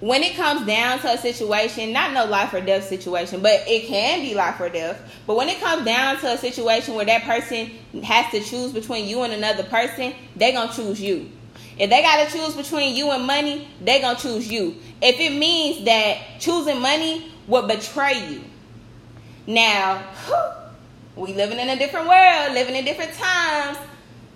when 0.00 0.22
it 0.22 0.36
comes 0.36 0.66
down 0.66 0.98
to 1.00 1.08
a 1.08 1.18
situation, 1.18 1.92
not 1.92 2.12
no 2.12 2.26
life 2.26 2.52
or 2.52 2.60
death 2.60 2.84
situation, 2.84 3.40
but 3.40 3.62
it 3.66 3.86
can 3.86 4.20
be 4.20 4.34
life 4.34 4.60
or 4.60 4.68
death. 4.68 5.00
But 5.26 5.36
when 5.36 5.48
it 5.48 5.58
comes 5.58 5.84
down 5.84 6.18
to 6.18 6.32
a 6.32 6.36
situation 6.36 6.94
where 6.94 7.06
that 7.06 7.22
person 7.22 7.70
has 8.02 8.30
to 8.32 8.40
choose 8.40 8.72
between 8.72 9.08
you 9.08 9.22
and 9.22 9.32
another 9.32 9.62
person, 9.64 10.14
they 10.36 10.52
gonna 10.52 10.72
choose 10.72 11.00
you. 11.00 11.30
If 11.78 11.90
they 11.90 12.02
gotta 12.02 12.30
choose 12.30 12.54
between 12.54 12.94
you 12.94 13.10
and 13.10 13.26
money, 13.26 13.68
they 13.82 14.00
gonna 14.00 14.18
choose 14.18 14.50
you. 14.50 14.76
If 15.00 15.18
it 15.18 15.36
means 15.38 15.84
that 15.86 16.40
choosing 16.40 16.80
money 16.80 17.32
would 17.46 17.66
betray 17.66 18.30
you. 18.30 18.42
Now, 19.46 20.02
we 21.16 21.32
living 21.32 21.58
in 21.58 21.70
a 21.70 21.76
different 21.76 22.08
world, 22.08 22.52
living 22.52 22.74
in 22.74 22.84
different 22.84 23.14
times. 23.14 23.78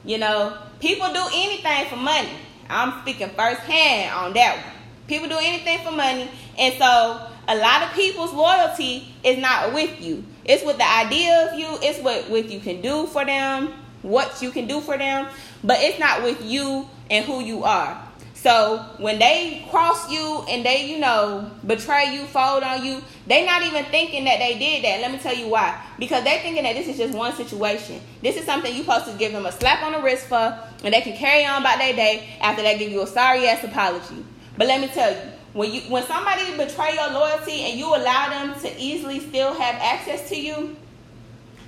You 0.04 0.18
know, 0.18 0.56
people 0.80 1.12
do 1.12 1.22
anything 1.34 1.86
for 1.88 1.96
money. 1.96 2.30
I'm 2.70 3.02
speaking 3.02 3.28
firsthand 3.30 4.14
on 4.14 4.32
that 4.34 4.56
one. 4.56 4.74
People 5.06 5.28
do 5.28 5.38
anything 5.38 5.78
for 5.84 5.90
money. 5.90 6.30
And 6.58 6.74
so 6.74 7.26
a 7.48 7.56
lot 7.56 7.82
of 7.82 7.92
people's 7.92 8.32
loyalty 8.32 9.12
is 9.24 9.38
not 9.38 9.74
with 9.74 10.00
you. 10.00 10.24
It's 10.44 10.64
with 10.64 10.78
the 10.78 10.88
idea 10.88 11.48
of 11.48 11.58
you. 11.58 11.66
It's 11.82 11.98
what 12.00 12.30
what 12.30 12.48
you 12.48 12.60
can 12.60 12.80
do 12.80 13.06
for 13.06 13.24
them, 13.24 13.72
what 14.02 14.40
you 14.40 14.50
can 14.50 14.66
do 14.66 14.80
for 14.80 14.96
them, 14.96 15.28
but 15.64 15.78
it's 15.80 15.98
not 15.98 16.22
with 16.22 16.44
you 16.44 16.88
and 17.10 17.24
who 17.24 17.40
you 17.40 17.64
are. 17.64 18.06
So 18.40 18.78
when 18.96 19.18
they 19.18 19.66
cross 19.70 20.10
you 20.10 20.42
and 20.48 20.64
they, 20.64 20.86
you 20.90 20.98
know, 20.98 21.50
betray 21.66 22.14
you, 22.14 22.24
fold 22.24 22.62
on 22.62 22.82
you, 22.82 23.02
they 23.26 23.44
not 23.44 23.62
even 23.64 23.84
thinking 23.84 24.24
that 24.24 24.38
they 24.38 24.58
did 24.58 24.82
that. 24.82 25.02
Let 25.02 25.12
me 25.12 25.18
tell 25.18 25.34
you 25.34 25.48
why. 25.48 25.78
Because 25.98 26.24
they 26.24 26.38
thinking 26.38 26.62
that 26.62 26.74
this 26.74 26.88
is 26.88 26.96
just 26.96 27.12
one 27.12 27.34
situation. 27.34 28.00
This 28.22 28.38
is 28.38 28.46
something 28.46 28.74
you 28.74 28.82
supposed 28.82 29.04
to 29.06 29.12
give 29.18 29.32
them 29.32 29.44
a 29.44 29.52
slap 29.52 29.82
on 29.82 29.92
the 29.92 30.00
wrist 30.00 30.26
for, 30.26 30.58
and 30.82 30.94
they 30.94 31.00
can 31.00 31.16
carry 31.16 31.44
on 31.44 31.60
about 31.60 31.78
their 31.78 31.94
day 31.94 32.28
after 32.40 32.62
they 32.62 32.78
give 32.78 32.90
you 32.90 33.02
a 33.02 33.06
sorry 33.06 33.46
ass 33.46 33.62
apology. 33.64 34.24
But 34.56 34.66
let 34.66 34.80
me 34.80 34.88
tell 34.88 35.12
you, 35.12 35.32
when 35.52 35.72
you 35.72 35.80
when 35.82 36.04
somebody 36.04 36.56
betray 36.56 36.94
your 36.94 37.10
loyalty 37.10 37.62
and 37.62 37.78
you 37.78 37.86
allow 37.86 38.28
them 38.28 38.60
to 38.60 38.80
easily 38.80 39.20
still 39.20 39.52
have 39.52 39.74
access 39.76 40.28
to 40.28 40.40
you, 40.40 40.76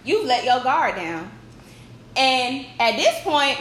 you've 0.05 0.25
let 0.25 0.45
your 0.45 0.63
guard 0.63 0.97
down. 0.97 1.31
And 2.17 2.67
at 2.79 2.97
this 2.97 3.21
point, 3.23 3.59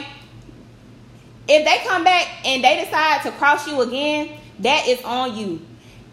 if 1.48 1.64
they 1.64 1.88
come 1.88 2.04
back 2.04 2.28
and 2.44 2.62
they 2.62 2.84
decide 2.84 3.22
to 3.22 3.32
cross 3.32 3.66
you 3.66 3.80
again, 3.80 4.38
that 4.60 4.86
is 4.86 5.02
on 5.02 5.36
you. 5.36 5.60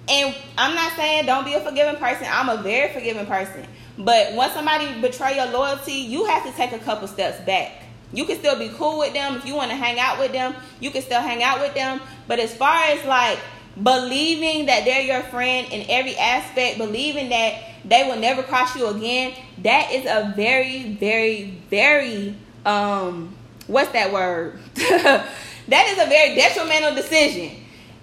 And 0.08 0.36
I'm 0.58 0.74
not 0.74 0.93
saying 0.93 1.25
don't 1.27 1.46
be 1.46 1.53
a 1.53 1.62
forgiving 1.62 1.98
person. 1.98 2.25
I'm 2.29 2.50
a 2.50 2.62
very 2.62 2.91
forgiving 2.93 3.25
person. 3.25 3.65
But 3.98 4.34
when 4.34 4.50
somebody 4.51 5.00
betray 5.01 5.36
your 5.36 5.48
loyalty, 5.48 5.93
you 5.93 6.25
have 6.25 6.46
to 6.46 6.51
take 6.53 6.72
a 6.72 6.79
couple 6.79 7.08
steps 7.08 7.46
back. 7.46 7.84
You 8.11 8.25
can 8.25 8.37
still 8.37 8.57
be 8.57 8.69
cool 8.69 8.99
with 8.99 9.13
them. 9.13 9.35
If 9.35 9.45
you 9.45 9.55
want 9.55 9.71
to 9.71 9.77
hang 9.77 9.99
out 9.99 10.19
with 10.19 10.31
them, 10.31 10.55
you 10.79 10.91
can 10.91 11.01
still 11.01 11.21
hang 11.21 11.43
out 11.43 11.59
with 11.59 11.73
them. 11.73 12.01
But 12.27 12.39
as 12.39 12.55
far 12.55 12.83
as 12.85 13.05
like 13.05 13.39
believing 13.81 14.65
that 14.65 14.85
they're 14.85 15.01
your 15.01 15.21
friend 15.23 15.71
in 15.71 15.85
every 15.89 16.17
aspect, 16.17 16.77
believing 16.77 17.29
that 17.29 17.63
they 17.85 18.03
will 18.03 18.19
never 18.19 18.43
cross 18.43 18.75
you 18.75 18.87
again, 18.87 19.33
that 19.59 19.91
is 19.91 20.05
a 20.05 20.33
very, 20.35 20.93
very, 20.93 21.61
very 21.69 22.35
um 22.65 23.35
what's 23.67 23.91
that 23.91 24.11
word? 24.11 24.59
that 24.75 25.27
is 25.69 25.99
a 25.99 26.09
very 26.09 26.35
detrimental 26.35 26.95
decision. 26.95 27.55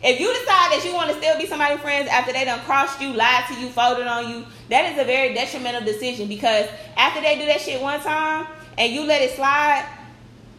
If 0.03 0.21
you 0.21 0.29
decide 0.29 0.71
that 0.71 0.83
you 0.85 0.95
want 0.95 1.11
to 1.11 1.17
still 1.17 1.37
be 1.39 1.47
somebody's 1.47 1.81
friends 1.81 2.09
after 2.09 2.33
they 2.33 2.45
done 2.45 2.61
crossed 2.61 3.01
you, 3.01 3.13
lied 3.13 3.45
to 3.49 3.61
you, 3.61 3.69
folded 3.71 4.07
on 4.07 4.31
you, 4.31 4.45
that 4.69 4.93
is 4.93 5.01
a 5.01 5.05
very 5.05 5.35
detrimental 5.35 5.83
decision 5.83 6.29
because 6.29 6.69
after 6.97 7.21
they 7.21 7.39
do 7.39 7.47
that 7.47 7.61
shit 7.61 7.83
one 7.83 7.99
time 8.01 8.47
and 8.79 8.93
you 8.93 9.05
let 9.05 9.23
it 9.23 9.37
slide, 9.37 9.87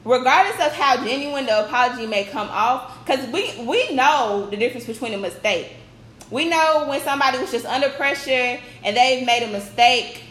regardless 0.04 0.66
of 0.66 0.74
how 0.74 1.04
genuine 1.04 1.46
the 1.46 1.66
apology 1.66 2.08
may 2.08 2.24
come 2.26 2.48
off, 2.50 3.06
because 3.06 3.28
we 3.32 3.66
we 3.66 3.94
know 3.94 4.48
the 4.50 4.58
difference 4.58 4.86
between 4.86 5.14
a 5.14 5.18
mistake. 5.18 5.74
We 6.30 6.50
know 6.50 6.86
when 6.88 7.02
somebody 7.02 7.38
was 7.38 7.52
just 7.52 7.66
under 7.66 7.90
pressure 7.90 8.60
and 8.84 8.98
they've 8.98 9.26
made 9.26 9.44
a 9.44 9.52
mistake, 9.52 10.24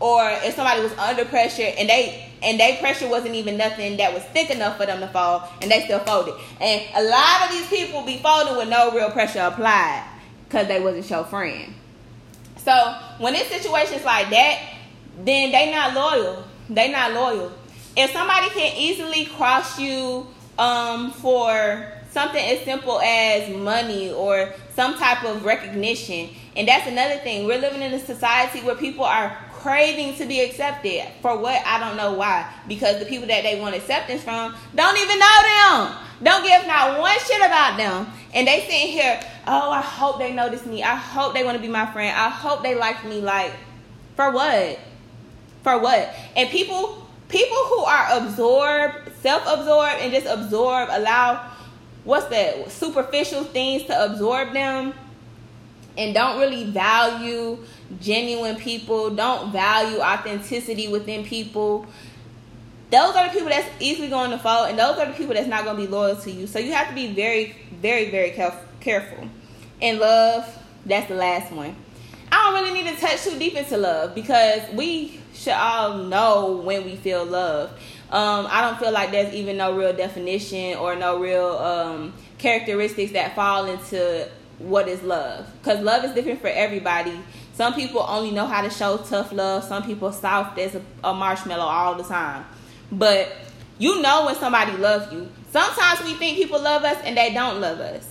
or 0.00 0.28
if 0.28 0.54
somebody 0.54 0.80
was 0.80 0.92
under 0.98 1.24
pressure 1.24 1.72
and 1.78 1.88
they 1.88 2.32
and 2.42 2.60
their 2.60 2.76
pressure 2.76 3.08
wasn't 3.08 3.34
even 3.34 3.56
nothing 3.56 3.96
that 3.96 4.12
was 4.12 4.22
thick 4.24 4.50
enough 4.50 4.76
for 4.76 4.84
them 4.84 5.00
to 5.00 5.08
fall, 5.08 5.48
and 5.62 5.70
they 5.70 5.84
still 5.84 6.00
folded. 6.00 6.34
And 6.60 6.82
a 6.94 7.02
lot 7.08 7.46
of 7.46 7.50
these 7.52 7.66
people 7.68 8.02
be 8.04 8.18
folding 8.18 8.56
with 8.56 8.68
no 8.68 8.90
real 8.92 9.10
pressure 9.10 9.40
applied 9.40 10.04
because 10.44 10.68
they 10.68 10.80
wasn't 10.80 11.08
your 11.08 11.24
friend. 11.24 11.72
So 12.58 12.98
when 13.18 13.34
it's 13.34 13.48
situations 13.48 14.04
like 14.04 14.30
that, 14.30 14.60
then 15.24 15.52
they 15.52 15.70
not 15.70 15.94
loyal. 15.94 16.44
They 16.68 16.90
not 16.90 17.12
loyal 17.12 17.52
if 17.96 18.12
somebody 18.12 18.48
can 18.50 18.76
easily 18.76 19.26
cross 19.26 19.78
you 19.78 20.26
um, 20.58 21.12
for 21.12 21.92
something 22.10 22.44
as 22.44 22.64
simple 22.64 23.00
as 23.00 23.54
money 23.54 24.12
or 24.12 24.52
some 24.74 24.96
type 24.96 25.24
of 25.24 25.44
recognition, 25.44 26.30
and 26.56 26.66
that's 26.66 26.88
another 26.88 27.16
thing. 27.18 27.46
We're 27.46 27.60
living 27.60 27.82
in 27.82 27.92
a 27.92 28.00
society 28.00 28.60
where 28.60 28.74
people 28.74 29.04
are 29.04 29.36
craving 29.52 30.16
to 30.16 30.26
be 30.26 30.40
accepted 30.40 31.04
for 31.22 31.38
what 31.38 31.64
I 31.64 31.78
don't 31.78 31.96
know 31.96 32.12
why. 32.12 32.52
Because 32.68 32.98
the 32.98 33.06
people 33.06 33.26
that 33.28 33.42
they 33.42 33.60
want 33.60 33.74
acceptance 33.74 34.22
from 34.22 34.54
don't 34.74 34.98
even 34.98 35.18
know 35.18 35.42
them. 35.42 35.96
Don't 36.22 36.44
give 36.44 36.66
not 36.66 37.00
one 37.00 37.18
shit 37.20 37.38
about 37.38 37.76
them. 37.76 38.06
And 38.34 38.46
they 38.46 38.60
sitting 38.60 38.88
here, 38.88 39.20
oh, 39.46 39.70
I 39.70 39.80
hope 39.80 40.18
they 40.18 40.32
notice 40.32 40.66
me. 40.66 40.82
I 40.82 40.96
hope 40.96 41.34
they 41.34 41.44
want 41.44 41.56
to 41.56 41.62
be 41.62 41.68
my 41.68 41.86
friend. 41.86 42.14
I 42.14 42.28
hope 42.28 42.62
they 42.62 42.74
like 42.74 43.04
me. 43.04 43.20
Like, 43.20 43.52
for 44.16 44.30
what? 44.32 44.78
For 45.64 45.78
what? 45.78 46.14
And 46.36 46.48
people 46.50 47.04
people 47.28 47.56
who 47.56 47.80
are 47.80 48.18
absorbed, 48.18 49.10
self-absorbed, 49.20 50.00
and 50.00 50.12
just 50.12 50.26
absorb, 50.26 50.88
allow 50.92 51.50
what's 52.04 52.26
that 52.26 52.70
superficial 52.70 53.42
things 53.44 53.82
to 53.84 54.04
absorb 54.04 54.52
them 54.52 54.94
and 55.96 56.14
don't 56.14 56.38
really 56.38 56.70
value 56.70 57.58
genuine 58.00 58.56
people, 58.56 59.10
don't 59.10 59.52
value 59.52 59.98
authenticity 59.98 60.88
within 60.88 61.24
people. 61.24 61.86
Those 62.90 63.16
are 63.16 63.26
the 63.26 63.32
people 63.32 63.48
that's 63.48 63.68
easily 63.80 64.08
going 64.08 64.30
to 64.30 64.38
fall, 64.38 64.66
and 64.66 64.78
those 64.78 64.98
are 64.98 65.06
the 65.06 65.14
people 65.14 65.34
that's 65.34 65.48
not 65.48 65.64
going 65.64 65.76
to 65.76 65.82
be 65.82 65.88
loyal 65.88 66.16
to 66.16 66.30
you. 66.30 66.46
So 66.46 66.58
you 66.58 66.72
have 66.72 66.88
to 66.88 66.94
be 66.94 67.12
very, 67.12 67.56
very, 67.80 68.10
very 68.10 68.30
careful. 68.80 69.28
And 69.80 69.98
love, 69.98 70.58
that's 70.84 71.08
the 71.08 71.14
last 71.14 71.52
one. 71.52 71.74
I 72.30 72.52
don't 72.52 72.62
really 72.62 72.82
need 72.82 72.94
to 72.94 73.00
touch 73.00 73.24
too 73.24 73.38
deep 73.38 73.54
into 73.54 73.76
love 73.76 74.14
because 74.14 74.62
we 74.72 75.20
should 75.34 75.52
all 75.52 75.98
know 75.98 76.62
when 76.64 76.84
we 76.84 76.96
feel 76.96 77.24
love. 77.24 77.70
Um, 78.10 78.46
I 78.48 78.60
don't 78.60 78.78
feel 78.78 78.92
like 78.92 79.10
there's 79.10 79.34
even 79.34 79.56
no 79.56 79.76
real 79.76 79.92
definition 79.92 80.76
or 80.78 80.94
no 80.94 81.18
real 81.18 81.46
um, 81.58 82.14
characteristics 82.38 83.12
that 83.12 83.34
fall 83.34 83.66
into 83.66 84.28
what 84.58 84.88
is 84.88 85.02
love. 85.02 85.46
Because 85.60 85.80
love 85.80 86.04
is 86.04 86.12
different 86.12 86.40
for 86.40 86.48
everybody. 86.48 87.18
Some 87.54 87.74
people 87.74 88.04
only 88.06 88.30
know 88.30 88.46
how 88.46 88.62
to 88.62 88.70
show 88.70 88.98
tough 88.98 89.32
love. 89.32 89.64
Some 89.64 89.82
people 89.84 90.12
soft 90.12 90.58
as 90.58 90.74
a, 90.74 90.82
a 91.02 91.12
marshmallow 91.12 91.64
all 91.64 91.94
the 91.96 92.04
time. 92.04 92.44
But 92.92 93.32
you 93.78 94.00
know 94.00 94.26
when 94.26 94.36
somebody 94.36 94.76
loves 94.76 95.12
you. 95.12 95.28
Sometimes 95.50 96.02
we 96.04 96.14
think 96.14 96.36
people 96.36 96.60
love 96.60 96.84
us 96.84 96.98
and 97.04 97.16
they 97.16 97.32
don't 97.32 97.60
love 97.60 97.80
us. 97.80 98.08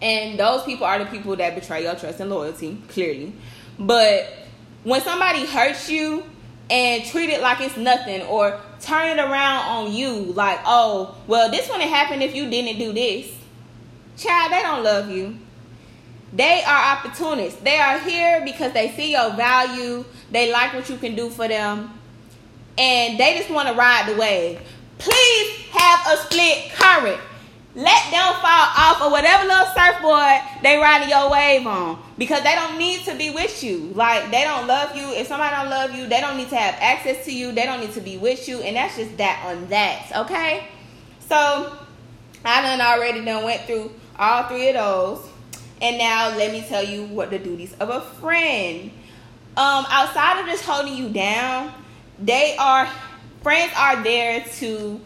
And 0.00 0.38
those 0.38 0.64
people 0.64 0.84
are 0.84 0.98
the 0.98 1.06
people 1.06 1.36
that 1.36 1.54
betray 1.54 1.84
your 1.84 1.94
trust 1.94 2.18
and 2.20 2.28
loyalty, 2.28 2.82
clearly. 2.88 3.32
But 3.78 4.41
when 4.84 5.00
somebody 5.00 5.46
hurts 5.46 5.88
you 5.88 6.24
and 6.70 7.04
treat 7.04 7.30
it 7.30 7.40
like 7.40 7.60
it's 7.60 7.76
nothing 7.76 8.22
or 8.22 8.60
turn 8.80 9.18
it 9.18 9.20
around 9.20 9.66
on 9.66 9.92
you 9.92 10.32
like, 10.32 10.58
oh, 10.64 11.16
well, 11.26 11.50
this 11.50 11.68
wouldn't 11.68 11.90
happen 11.90 12.22
if 12.22 12.34
you 12.34 12.48
didn't 12.50 12.78
do 12.78 12.92
this. 12.92 13.32
Child, 14.16 14.52
they 14.52 14.62
don't 14.62 14.82
love 14.82 15.10
you. 15.10 15.36
They 16.32 16.62
are 16.64 16.96
opportunists. 16.96 17.60
They 17.60 17.78
are 17.78 17.98
here 17.98 18.42
because 18.44 18.72
they 18.72 18.90
see 18.92 19.12
your 19.12 19.34
value. 19.34 20.04
They 20.30 20.50
like 20.50 20.72
what 20.72 20.88
you 20.88 20.96
can 20.96 21.14
do 21.14 21.28
for 21.28 21.46
them. 21.46 21.92
And 22.78 23.20
they 23.20 23.36
just 23.36 23.50
want 23.50 23.68
to 23.68 23.74
ride 23.74 24.08
the 24.08 24.18
wave. 24.18 24.60
Please 24.98 25.58
have 25.72 26.00
a 26.06 26.16
split 26.22 26.72
current 26.72 27.20
let 27.74 28.10
them 28.10 28.34
fall 28.34 28.68
off 28.76 29.00
of 29.00 29.10
whatever 29.10 29.44
little 29.44 29.66
surfboard 29.74 30.40
they 30.62 30.76
riding 30.76 31.08
your 31.08 31.30
wave 31.30 31.66
on. 31.66 32.02
Because 32.18 32.42
they 32.42 32.54
don't 32.54 32.78
need 32.78 33.04
to 33.04 33.14
be 33.16 33.30
with 33.30 33.64
you. 33.64 33.92
Like 33.94 34.30
they 34.30 34.44
don't 34.44 34.66
love 34.66 34.94
you. 34.94 35.08
If 35.12 35.26
somebody 35.26 35.54
don't 35.56 35.70
love 35.70 35.94
you 35.94 36.06
they 36.06 36.20
don't 36.20 36.36
need 36.36 36.50
to 36.50 36.56
have 36.56 36.74
access 36.80 37.24
to 37.24 37.34
you. 37.34 37.52
They 37.52 37.64
don't 37.64 37.80
need 37.80 37.92
to 37.92 38.00
be 38.00 38.18
with 38.18 38.46
you. 38.46 38.60
And 38.60 38.76
that's 38.76 38.96
just 38.96 39.16
that 39.16 39.42
on 39.46 39.68
that 39.68 40.12
okay? 40.16 40.68
So 41.28 41.76
i 42.44 42.60
done 42.60 42.80
already 42.80 43.24
done 43.24 43.44
went 43.44 43.62
through 43.62 43.92
all 44.18 44.44
three 44.44 44.68
of 44.68 44.74
those. 44.74 45.28
And 45.80 45.96
now 45.98 46.36
let 46.36 46.52
me 46.52 46.64
tell 46.68 46.84
you 46.84 47.06
what 47.06 47.30
the 47.30 47.38
duties 47.38 47.74
of 47.80 47.88
a 47.88 48.00
friend. 48.00 48.90
Um 49.56 49.86
outside 49.88 50.40
of 50.40 50.46
just 50.46 50.64
holding 50.64 50.96
you 50.96 51.08
down 51.08 51.72
they 52.18 52.56
are 52.56 52.88
friends 53.42 53.72
are 53.76 54.02
there 54.02 54.44
to 54.58 55.00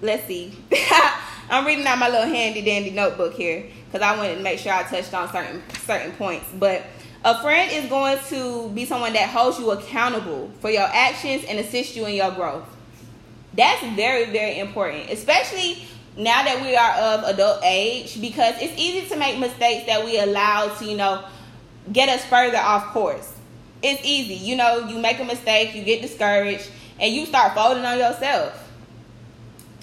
let's 0.00 0.26
see 0.26 0.56
I'm 1.48 1.64
reading 1.64 1.86
out 1.86 1.98
my 1.98 2.08
little 2.08 2.26
handy 2.26 2.60
dandy 2.62 2.90
notebook 2.90 3.34
here 3.34 3.66
because 3.86 4.02
I 4.02 4.16
wanted 4.16 4.36
to 4.36 4.42
make 4.42 4.58
sure 4.58 4.72
I 4.72 4.82
touched 4.82 5.14
on 5.14 5.30
certain 5.30 5.62
certain 5.84 6.12
points. 6.12 6.46
But 6.58 6.82
a 7.24 7.40
friend 7.40 7.70
is 7.70 7.88
going 7.88 8.18
to 8.28 8.68
be 8.70 8.84
someone 8.84 9.12
that 9.12 9.28
holds 9.28 9.58
you 9.58 9.70
accountable 9.70 10.50
for 10.60 10.70
your 10.70 10.88
actions 10.92 11.44
and 11.44 11.58
assists 11.60 11.96
you 11.96 12.04
in 12.06 12.14
your 12.14 12.32
growth. 12.32 12.64
That's 13.54 13.80
very 13.94 14.26
very 14.32 14.58
important, 14.58 15.10
especially 15.10 15.84
now 16.16 16.42
that 16.42 16.62
we 16.62 16.74
are 16.74 16.92
of 17.14 17.34
adult 17.34 17.62
age 17.62 18.20
because 18.20 18.54
it's 18.60 18.76
easy 18.80 19.08
to 19.08 19.16
make 19.16 19.38
mistakes 19.38 19.86
that 19.86 20.04
we 20.04 20.18
allow 20.18 20.68
to, 20.74 20.84
you 20.84 20.96
know, 20.96 21.24
get 21.92 22.08
us 22.08 22.24
further 22.24 22.58
off 22.58 22.86
course. 22.86 23.34
It's 23.82 24.04
easy. 24.04 24.34
You 24.34 24.56
know, 24.56 24.88
you 24.88 24.98
make 24.98 25.20
a 25.20 25.24
mistake, 25.24 25.76
you 25.76 25.84
get 25.84 26.02
discouraged, 26.02 26.68
and 26.98 27.14
you 27.14 27.24
start 27.26 27.54
folding 27.54 27.84
on 27.84 27.98
yourself. 27.98 28.65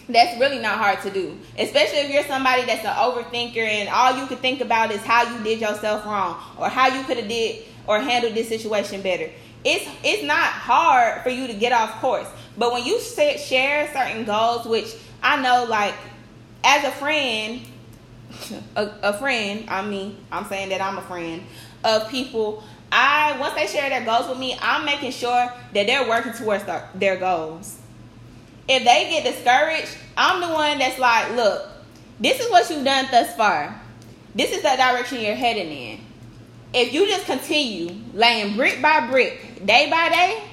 That's 0.10 0.38
really 0.38 0.60
not 0.60 0.78
hard 0.78 1.02
to 1.04 1.10
do, 1.10 1.38
especially 1.58 2.00
if 2.00 2.12
you're 2.12 2.24
somebody 2.24 2.66
that's 2.66 2.84
an 2.84 2.94
overthinker 2.94 3.58
and 3.58 3.88
all 3.88 4.18
you 4.18 4.28
can 4.28 4.38
think 4.38 4.60
about 4.60 4.92
is 4.92 5.02
how 5.02 5.24
you 5.24 5.42
did 5.44 5.62
yourself 5.62 6.06
wrong 6.06 6.42
or 6.58 6.68
how 6.68 6.88
you 6.88 7.04
could 7.06 7.18
have 7.18 7.30
did 7.30 7.64
or 7.88 8.00
handled 8.00 8.36
this 8.36 8.50
situation 8.50 9.02
better. 9.02 9.30
It's 9.64 9.90
it's 10.04 10.24
not 10.24 10.44
hard 10.44 11.22
for 11.24 11.30
you 11.30 11.48
to 11.48 11.54
get 11.54 11.72
off 11.72 12.02
course, 12.02 12.28
but 12.58 12.74
when 12.74 12.84
you 12.84 13.00
set, 13.00 13.40
share 13.40 13.88
certain 13.94 14.26
goals, 14.26 14.66
which 14.66 14.94
I 15.22 15.42
know, 15.42 15.66
like 15.70 15.94
as 16.66 16.84
a 16.84 16.92
friend, 16.92 17.62
a, 18.76 18.90
a 19.04 19.14
friend, 19.14 19.64
I 19.70 19.88
mean, 19.88 20.18
I'm 20.34 20.44
saying 20.46 20.68
that 20.70 20.82
I'm 20.82 20.98
a 20.98 21.04
friend 21.04 21.44
of 21.86 22.10
people. 22.10 22.62
I 22.92 23.40
once 23.40 23.54
they 23.54 23.68
share 23.68 23.90
their 23.90 24.04
goals 24.04 24.28
with 24.28 24.38
me, 24.38 24.58
I'm 24.62 24.84
making 24.84 25.12
sure 25.12 25.32
that 25.74 25.88
they're 25.88 26.10
working 26.10 26.34
towards 26.34 26.66
their 26.94 27.16
goals 27.16 27.80
if 28.68 28.84
they 28.84 29.10
get 29.10 29.24
discouraged, 29.24 29.98
I'm 30.16 30.42
the 30.42 30.50
one 30.50 30.80
that's 30.80 31.00
like, 31.00 31.36
look, 31.36 31.70
this 32.20 32.40
is 32.40 32.50
what 32.50 32.70
you've 32.70 32.86
done 32.86 33.08
thus 33.12 33.36
far. 33.36 33.80
This 34.36 34.52
is 34.52 34.62
the 34.62 34.70
direction 34.70 35.22
you're 35.22 35.36
heading 35.36 35.72
in. 35.72 36.00
If 36.74 36.94
you 36.94 37.06
just 37.08 37.26
continue 37.26 37.96
laying 38.14 38.56
brick 38.56 38.82
by 38.82 39.08
brick, 39.10 39.66
day 39.66 39.90
by 39.90 40.10
day, 40.10 40.44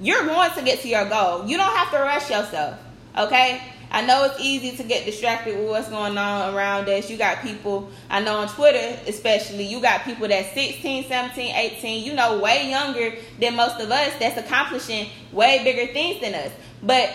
you're 0.00 0.24
going 0.24 0.50
to 0.52 0.62
get 0.62 0.80
to 0.80 0.88
your 0.88 1.08
goal. 1.08 1.46
You 1.46 1.56
don't 1.56 1.74
have 1.74 1.90
to 1.90 1.98
rush 1.98 2.30
yourself. 2.30 2.78
Okay? 3.16 3.60
I 3.90 4.04
know 4.04 4.24
it's 4.24 4.40
easy 4.40 4.76
to 4.76 4.82
get 4.82 5.06
distracted 5.06 5.56
with 5.56 5.68
what's 5.68 5.88
going 5.88 6.18
on 6.18 6.54
around 6.54 6.88
us. 6.88 7.08
You 7.08 7.16
got 7.16 7.40
people, 7.42 7.90
I 8.10 8.20
know 8.20 8.38
on 8.38 8.48
Twitter 8.48 8.98
especially, 9.06 9.64
you 9.64 9.80
got 9.80 10.02
people 10.02 10.28
that's 10.28 10.52
16, 10.52 11.08
17, 11.08 11.54
18, 11.54 12.04
you 12.04 12.14
know, 12.14 12.38
way 12.38 12.68
younger 12.68 13.14
than 13.40 13.56
most 13.56 13.80
of 13.80 13.90
us 13.90 14.12
that's 14.18 14.36
accomplishing 14.36 15.08
way 15.32 15.64
bigger 15.64 15.92
things 15.92 16.20
than 16.20 16.34
us. 16.34 16.52
But 16.82 17.10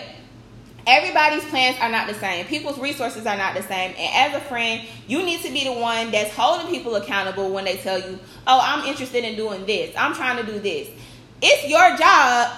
everybody's 0.87 1.45
plans 1.45 1.77
are 1.79 1.89
not 1.89 2.07
the 2.07 2.13
same. 2.15 2.45
People's 2.45 2.79
resources 2.79 3.25
are 3.25 3.37
not 3.37 3.55
the 3.55 3.63
same. 3.63 3.93
And 3.97 4.33
as 4.33 4.41
a 4.41 4.45
friend, 4.45 4.81
you 5.07 5.23
need 5.23 5.41
to 5.41 5.51
be 5.51 5.63
the 5.63 5.73
one 5.73 6.11
that's 6.11 6.33
holding 6.33 6.67
people 6.67 6.95
accountable 6.95 7.49
when 7.49 7.65
they 7.65 7.77
tell 7.77 7.99
you, 7.99 8.19
"Oh, 8.47 8.59
I'm 8.61 8.85
interested 8.85 9.23
in 9.23 9.35
doing 9.35 9.65
this. 9.65 9.95
I'm 9.97 10.15
trying 10.15 10.37
to 10.37 10.51
do 10.51 10.59
this." 10.59 10.87
It's 11.41 11.67
your 11.67 11.97
job, 11.97 12.51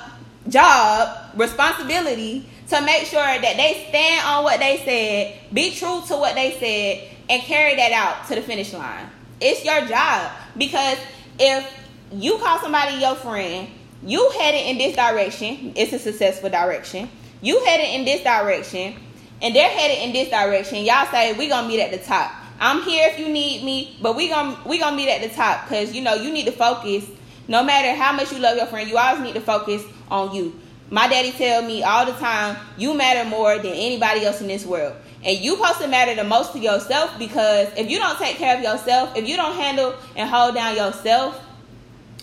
job, 0.50 1.18
responsibility 1.36 2.46
to 2.70 2.82
make 2.82 3.06
sure 3.06 3.22
that 3.22 3.58
they 3.58 3.86
stand 3.90 4.26
on 4.26 4.44
what 4.44 4.60
they 4.60 4.82
said, 4.84 5.54
be 5.54 5.72
true 5.72 6.02
to 6.08 6.16
what 6.16 6.36
they 6.36 6.58
said, 6.60 7.10
and 7.30 7.42
carry 7.44 7.76
that 7.76 7.92
out 7.92 8.28
to 8.28 8.36
the 8.36 8.42
finish 8.42 8.74
line. 8.74 9.10
It's 9.40 9.64
your 9.64 9.86
job 9.86 10.32
because 10.58 10.98
if 11.40 11.66
you 12.12 12.38
call 12.38 12.60
somebody 12.60 12.98
your 12.98 13.16
friend, 13.16 13.68
you 14.06 14.30
headed 14.38 14.66
in 14.68 14.78
this 14.78 14.96
direction, 14.96 15.74
it's 15.76 15.94
a 15.94 16.00
successful 16.00 16.50
direction 16.50 17.10
you 17.44 17.64
headed 17.66 17.88
in 17.88 18.06
this 18.06 18.24
direction, 18.24 18.96
and 19.42 19.54
they're 19.54 19.70
headed 19.70 19.98
in 19.98 20.14
this 20.14 20.30
direction. 20.30 20.86
Y'all 20.86 21.06
say 21.08 21.34
we 21.34 21.50
gonna 21.50 21.68
meet 21.68 21.82
at 21.82 21.92
the 21.92 21.98
top. 21.98 22.32
I'm 22.60 22.82
here 22.84 23.10
if 23.12 23.20
you 23.20 23.28
need 23.28 23.66
me, 23.66 23.98
but 24.02 24.16
we 24.16 24.30
gonna 24.30 24.58
we 24.66 24.80
gonna 24.80 24.96
meet 24.96 25.10
at 25.10 25.22
the 25.22 25.36
top 25.36 25.68
because 25.68 25.94
you 25.94 26.02
know 26.02 26.14
you 26.14 26.32
need 26.32 26.46
to 26.46 26.54
focus. 26.54 27.06
No 27.50 27.62
matter 27.62 27.94
how 28.02 28.14
much 28.14 28.32
you 28.32 28.40
love 28.40 28.56
your 28.56 28.66
friend, 28.68 28.90
you 28.90 28.98
always 28.98 29.22
need 29.22 29.34
to 29.34 29.42
focus 29.42 29.84
on 30.10 30.34
you. 30.34 30.58
My 30.90 31.10
daddy 31.10 31.32
tell 31.32 31.62
me 31.62 31.84
all 31.84 32.06
the 32.06 32.14
time, 32.14 32.56
you 32.78 32.94
matter 32.94 33.28
more 33.30 33.58
than 33.58 33.74
anybody 33.74 34.26
else 34.26 34.40
in 34.40 34.48
this 34.48 34.66
world. 34.66 34.96
And 35.26 35.38
you 35.38 35.58
supposed 35.58 35.80
to 35.80 35.88
matter 35.88 36.16
the 36.16 36.24
most 36.24 36.54
to 36.54 36.60
yourself 36.60 37.18
because 37.20 37.68
if 37.76 37.90
you 37.90 37.98
don't 37.98 38.18
take 38.18 38.38
care 38.38 38.56
of 38.56 38.64
yourself, 38.64 39.18
if 39.18 39.28
you 39.28 39.36
don't 39.36 39.56
handle 39.56 39.96
and 40.16 40.30
hold 40.30 40.56
down 40.56 40.76
yourself, 40.78 41.42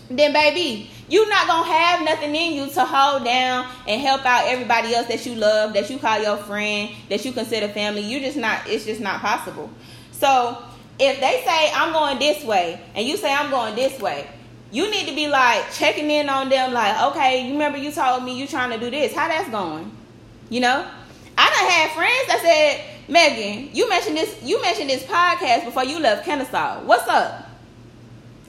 then 0.09 0.33
baby, 0.33 0.89
you're 1.11 1.27
not 1.27 1.45
gonna 1.45 1.67
have 1.67 2.05
nothing 2.05 2.33
in 2.33 2.53
you 2.53 2.67
to 2.69 2.85
hold 2.85 3.25
down 3.25 3.67
and 3.85 4.01
help 4.01 4.25
out 4.25 4.45
everybody 4.47 4.95
else 4.95 5.07
that 5.07 5.25
you 5.25 5.35
love, 5.35 5.73
that 5.73 5.89
you 5.89 5.99
call 5.99 6.21
your 6.21 6.37
friend, 6.37 6.89
that 7.09 7.25
you 7.25 7.33
consider 7.33 7.67
family. 7.67 7.99
You 7.99 8.21
just 8.21 8.37
not. 8.37 8.61
It's 8.65 8.85
just 8.85 9.01
not 9.01 9.19
possible. 9.19 9.69
So 10.13 10.63
if 10.97 11.19
they 11.19 11.43
say 11.45 11.71
I'm 11.75 11.91
going 11.91 12.17
this 12.17 12.45
way 12.45 12.79
and 12.95 13.05
you 13.05 13.17
say 13.17 13.33
I'm 13.33 13.51
going 13.51 13.75
this 13.75 13.99
way, 13.99 14.25
you 14.71 14.89
need 14.89 15.05
to 15.09 15.13
be 15.13 15.27
like 15.27 15.69
checking 15.73 16.09
in 16.09 16.29
on 16.29 16.47
them. 16.47 16.71
Like, 16.71 17.11
okay, 17.11 17.45
you 17.45 17.53
remember 17.53 17.77
you 17.77 17.91
told 17.91 18.23
me 18.23 18.39
you 18.39 18.47
trying 18.47 18.71
to 18.71 18.79
do 18.79 18.89
this? 18.89 19.13
How 19.13 19.27
that's 19.27 19.49
going? 19.49 19.91
You 20.49 20.61
know, 20.61 20.87
I 21.37 21.49
done 21.49 21.69
had 21.69 21.91
friends 21.91 22.27
that 22.27 22.39
said, 22.41 23.09
Megan, 23.09 23.75
you 23.75 23.89
mentioned 23.89 24.15
this. 24.15 24.41
You 24.41 24.61
mentioned 24.61 24.89
this 24.89 25.03
podcast 25.03 25.65
before 25.65 25.83
you 25.83 25.99
left 25.99 26.23
Kennesaw. 26.23 26.85
What's 26.85 27.05
up? 27.09 27.50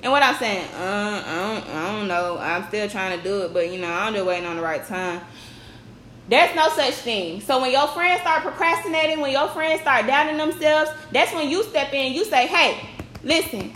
And 0.02 0.10
what 0.10 0.22
I'm 0.22 0.34
saying, 0.34 0.66
uh, 0.74 1.22
I, 1.24 1.54
don't, 1.54 1.76
I 1.76 1.92
don't 1.92 2.08
know. 2.08 2.36
I'm 2.38 2.66
still 2.68 2.88
trying 2.88 3.16
to 3.16 3.22
do 3.22 3.42
it, 3.42 3.54
but 3.54 3.70
you 3.70 3.78
know, 3.78 3.90
I'm 3.90 4.12
just 4.12 4.26
waiting 4.26 4.46
on 4.46 4.56
the 4.56 4.62
right 4.62 4.84
time. 4.84 5.20
There's 6.28 6.54
no 6.56 6.68
such 6.70 6.94
thing. 6.94 7.40
So 7.40 7.60
when 7.60 7.70
your 7.70 7.86
friends 7.88 8.20
start 8.20 8.42
procrastinating, 8.42 9.20
when 9.20 9.30
your 9.32 9.48
friends 9.48 9.80
start 9.80 10.06
doubting 10.06 10.38
themselves, 10.38 10.90
that's 11.12 11.32
when 11.32 11.48
you 11.48 11.62
step 11.64 11.92
in. 11.92 12.14
You 12.14 12.24
say, 12.24 12.46
"Hey, 12.46 12.88
listen. 13.22 13.72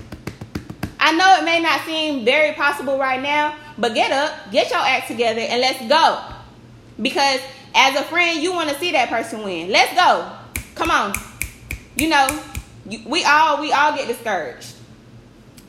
I 0.98 1.12
know 1.12 1.36
it 1.38 1.44
may 1.44 1.60
not 1.60 1.82
seem 1.82 2.24
very 2.24 2.54
possible 2.54 2.98
right 2.98 3.20
now, 3.20 3.54
but 3.78 3.94
get 3.94 4.10
up, 4.10 4.50
get 4.50 4.70
your 4.70 4.80
act 4.80 5.08
together, 5.08 5.40
and 5.40 5.60
let's 5.60 5.86
go." 5.86 6.20
Because 7.00 7.40
as 7.74 7.98
a 8.00 8.04
friend, 8.04 8.42
you 8.42 8.52
want 8.52 8.70
to 8.70 8.78
see 8.78 8.92
that 8.92 9.10
person 9.10 9.42
win. 9.42 9.70
Let's 9.70 9.94
go. 9.94 10.32
Come 10.74 10.90
on. 10.90 11.14
You 11.96 12.08
know, 12.08 12.42
we 13.04 13.24
all 13.24 13.60
we 13.60 13.72
all 13.72 13.94
get 13.94 14.08
discouraged. 14.08 14.75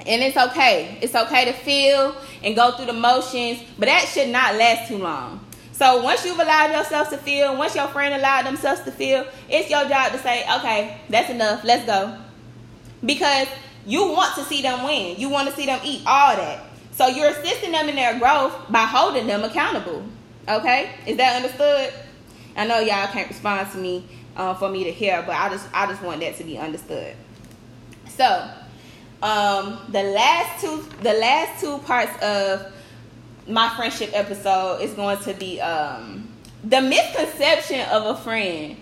And 0.07 0.23
it's 0.23 0.37
okay. 0.37 0.97
It's 1.01 1.13
okay 1.13 1.45
to 1.45 1.53
feel 1.53 2.15
and 2.43 2.55
go 2.55 2.71
through 2.71 2.85
the 2.85 2.93
motions, 2.93 3.61
but 3.77 3.87
that 3.87 4.07
should 4.07 4.29
not 4.29 4.55
last 4.55 4.87
too 4.87 4.97
long. 4.97 5.45
So 5.73 6.01
once 6.01 6.25
you've 6.25 6.39
allowed 6.39 6.71
yourself 6.71 7.09
to 7.11 7.17
feel, 7.17 7.55
once 7.55 7.75
your 7.75 7.87
friend 7.89 8.15
allowed 8.15 8.45
themselves 8.45 8.81
to 8.81 8.91
feel, 8.91 9.27
it's 9.47 9.69
your 9.69 9.87
job 9.87 10.11
to 10.13 10.17
say, 10.19 10.43
okay, 10.57 11.01
that's 11.09 11.29
enough. 11.29 11.63
Let's 11.63 11.85
go. 11.85 12.17
Because 13.05 13.47
you 13.85 14.07
want 14.11 14.35
to 14.35 14.43
see 14.45 14.61
them 14.61 14.83
win. 14.83 15.19
You 15.19 15.29
want 15.29 15.49
to 15.49 15.55
see 15.55 15.65
them 15.65 15.79
eat 15.83 16.01
all 16.07 16.35
that. 16.35 16.63
So 16.93 17.07
you're 17.07 17.29
assisting 17.29 17.73
them 17.73 17.89
in 17.89 17.95
their 17.95 18.17
growth 18.17 18.55
by 18.71 18.85
holding 18.85 19.27
them 19.27 19.43
accountable. 19.43 20.03
Okay? 20.49 20.89
Is 21.05 21.17
that 21.17 21.35
understood? 21.35 21.93
I 22.55 22.65
know 22.65 22.79
y'all 22.79 23.07
can't 23.07 23.27
respond 23.29 23.71
to 23.73 23.77
me 23.77 24.03
uh, 24.35 24.55
for 24.55 24.69
me 24.69 24.83
to 24.85 24.91
hear, 24.91 25.21
but 25.27 25.35
I 25.35 25.49
just 25.49 25.67
I 25.73 25.85
just 25.85 26.01
want 26.01 26.21
that 26.21 26.37
to 26.37 26.43
be 26.43 26.57
understood. 26.57 27.15
So 28.07 28.51
um, 29.21 29.79
the 29.89 30.03
last 30.03 30.61
two, 30.61 30.83
the 31.01 31.13
last 31.13 31.61
two 31.61 31.77
parts 31.79 32.11
of 32.21 32.71
my 33.47 33.69
friendship 33.75 34.11
episode 34.13 34.81
is 34.81 34.93
going 34.93 35.17
to 35.19 35.33
be 35.33 35.59
um, 35.61 36.27
the 36.63 36.81
misconception 36.81 37.81
of 37.89 38.05
a 38.05 38.15
friend. 38.21 38.77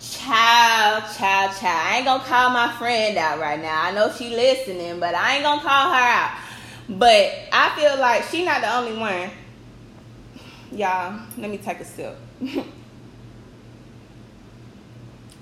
Child, 0.00 1.04
child, 1.16 1.56
child. 1.58 1.86
I 1.86 1.96
ain't 1.96 2.06
gonna 2.06 2.24
call 2.24 2.50
my 2.50 2.72
friend 2.78 3.18
out 3.18 3.38
right 3.38 3.60
now. 3.60 3.82
I 3.82 3.92
know 3.92 4.10
she 4.10 4.30
listening, 4.30 4.98
but 4.98 5.14
I 5.14 5.34
ain't 5.34 5.44
gonna 5.44 5.60
call 5.60 5.92
her 5.92 6.00
out. 6.00 6.38
But 6.88 7.34
I 7.52 7.78
feel 7.78 8.00
like 8.00 8.24
she 8.24 8.44
not 8.44 8.62
the 8.62 8.74
only 8.74 8.98
one. 8.98 9.30
Y'all, 10.72 11.20
let 11.36 11.50
me 11.50 11.58
take 11.58 11.80
a 11.80 11.84
sip. 11.84 12.16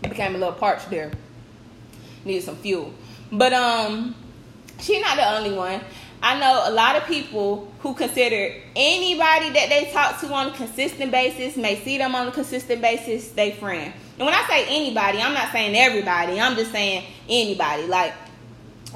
became 0.02 0.34
a 0.34 0.38
little 0.38 0.54
parched 0.54 0.90
there. 0.90 1.12
Needed 2.24 2.42
some 2.42 2.56
fuel. 2.56 2.92
But 3.30 3.52
um, 3.52 4.14
she's 4.80 5.00
not 5.00 5.16
the 5.16 5.36
only 5.36 5.56
one. 5.56 5.80
I 6.22 6.38
know 6.40 6.64
a 6.66 6.72
lot 6.72 6.96
of 6.96 7.04
people 7.04 7.70
who 7.80 7.94
consider 7.94 8.54
anybody 8.74 9.50
that 9.50 9.68
they 9.68 9.90
talk 9.92 10.20
to 10.20 10.32
on 10.32 10.48
a 10.48 10.50
consistent 10.52 11.12
basis, 11.12 11.56
may 11.56 11.76
see 11.76 11.96
them 11.96 12.14
on 12.14 12.28
a 12.28 12.32
consistent 12.32 12.80
basis, 12.80 13.30
they 13.30 13.52
friend. 13.52 13.92
And 14.18 14.26
when 14.26 14.34
I 14.34 14.44
say 14.48 14.66
anybody, 14.68 15.20
I'm 15.20 15.32
not 15.32 15.52
saying 15.52 15.76
everybody. 15.76 16.40
I'm 16.40 16.56
just 16.56 16.72
saying 16.72 17.04
anybody. 17.28 17.86
Like 17.86 18.14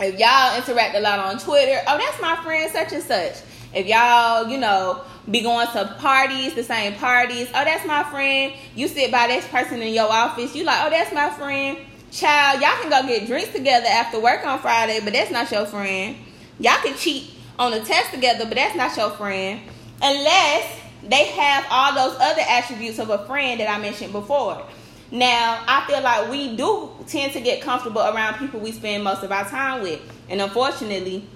if 0.01 0.19
y'all 0.19 0.57
interact 0.57 0.97
a 0.97 1.01
lot 1.01 1.21
on 1.21 1.39
Twitter, 1.39 1.81
oh 1.87 1.99
that's 1.99 2.21
my 2.21 2.43
friend 2.43 2.71
such 2.73 2.93
and 2.93 3.03
such. 3.03 3.35
If 3.73 3.87
y'all, 3.87 4.49
you 4.49 4.59
know, 4.59 5.03
be 5.31 5.43
going 5.43 5.69
to 5.69 5.97
parties, 6.01 6.55
the 6.55 6.65
same 6.65 6.95
parties, 6.95 7.49
oh 7.55 7.65
that's 7.65 7.87
my 7.87 8.03
friend. 8.05 8.53
You 8.75 8.89
sit 8.89 9.13
by 9.13 9.29
this 9.29 9.47
person 9.47 9.81
in 9.81 9.95
your 9.95 10.11
office, 10.11 10.57
you 10.57 10.65
like, 10.65 10.85
oh 10.85 10.91
that's 10.91 11.15
my 11.15 11.31
friend 11.31 11.79
Child, 12.13 12.61
y'all 12.61 12.77
can 12.83 12.91
go 12.91 13.09
get 13.09 13.27
drinks 13.27 13.53
together 13.53 13.87
after 13.87 14.21
work 14.21 14.45
on 14.45 14.59
Friday, 14.59 15.01
but 15.03 15.15
that's 15.15 15.31
not 15.31 15.51
your 15.51 15.65
friend. 15.65 16.15
Y'all 16.59 16.77
can 16.83 16.95
cheat 16.95 17.31
on 17.59 17.73
a 17.73 17.83
test 17.83 18.13
together, 18.13 18.45
but 18.45 18.55
that's 18.55 18.77
not 18.77 18.95
your 18.99 19.09
friend. 19.13 19.63
Unless 20.03 20.79
they 21.03 21.25
have 21.25 21.65
all 21.71 21.95
those 21.95 22.21
other 22.21 22.43
attributes 22.47 22.99
of 22.99 23.09
a 23.09 23.25
friend 23.27 23.59
that 23.61 23.71
I 23.71 23.81
mentioned 23.81 24.13
before. 24.13 24.63
Now, 25.11 25.65
I 25.67 25.87
feel 25.87 26.03
like 26.03 26.31
we 26.31 26.55
do 26.55 26.91
tend 27.07 27.33
to 27.33 27.41
get 27.41 27.63
comfortable 27.63 28.03
around 28.03 28.39
people 28.39 28.61
we 28.61 28.73
spend 28.73 29.05
most 29.05 29.23
of 29.23 29.33
our 29.33 29.45
time 29.45 29.81
with. 29.81 30.01
And 30.29 30.43
unfortunately, 30.43 31.27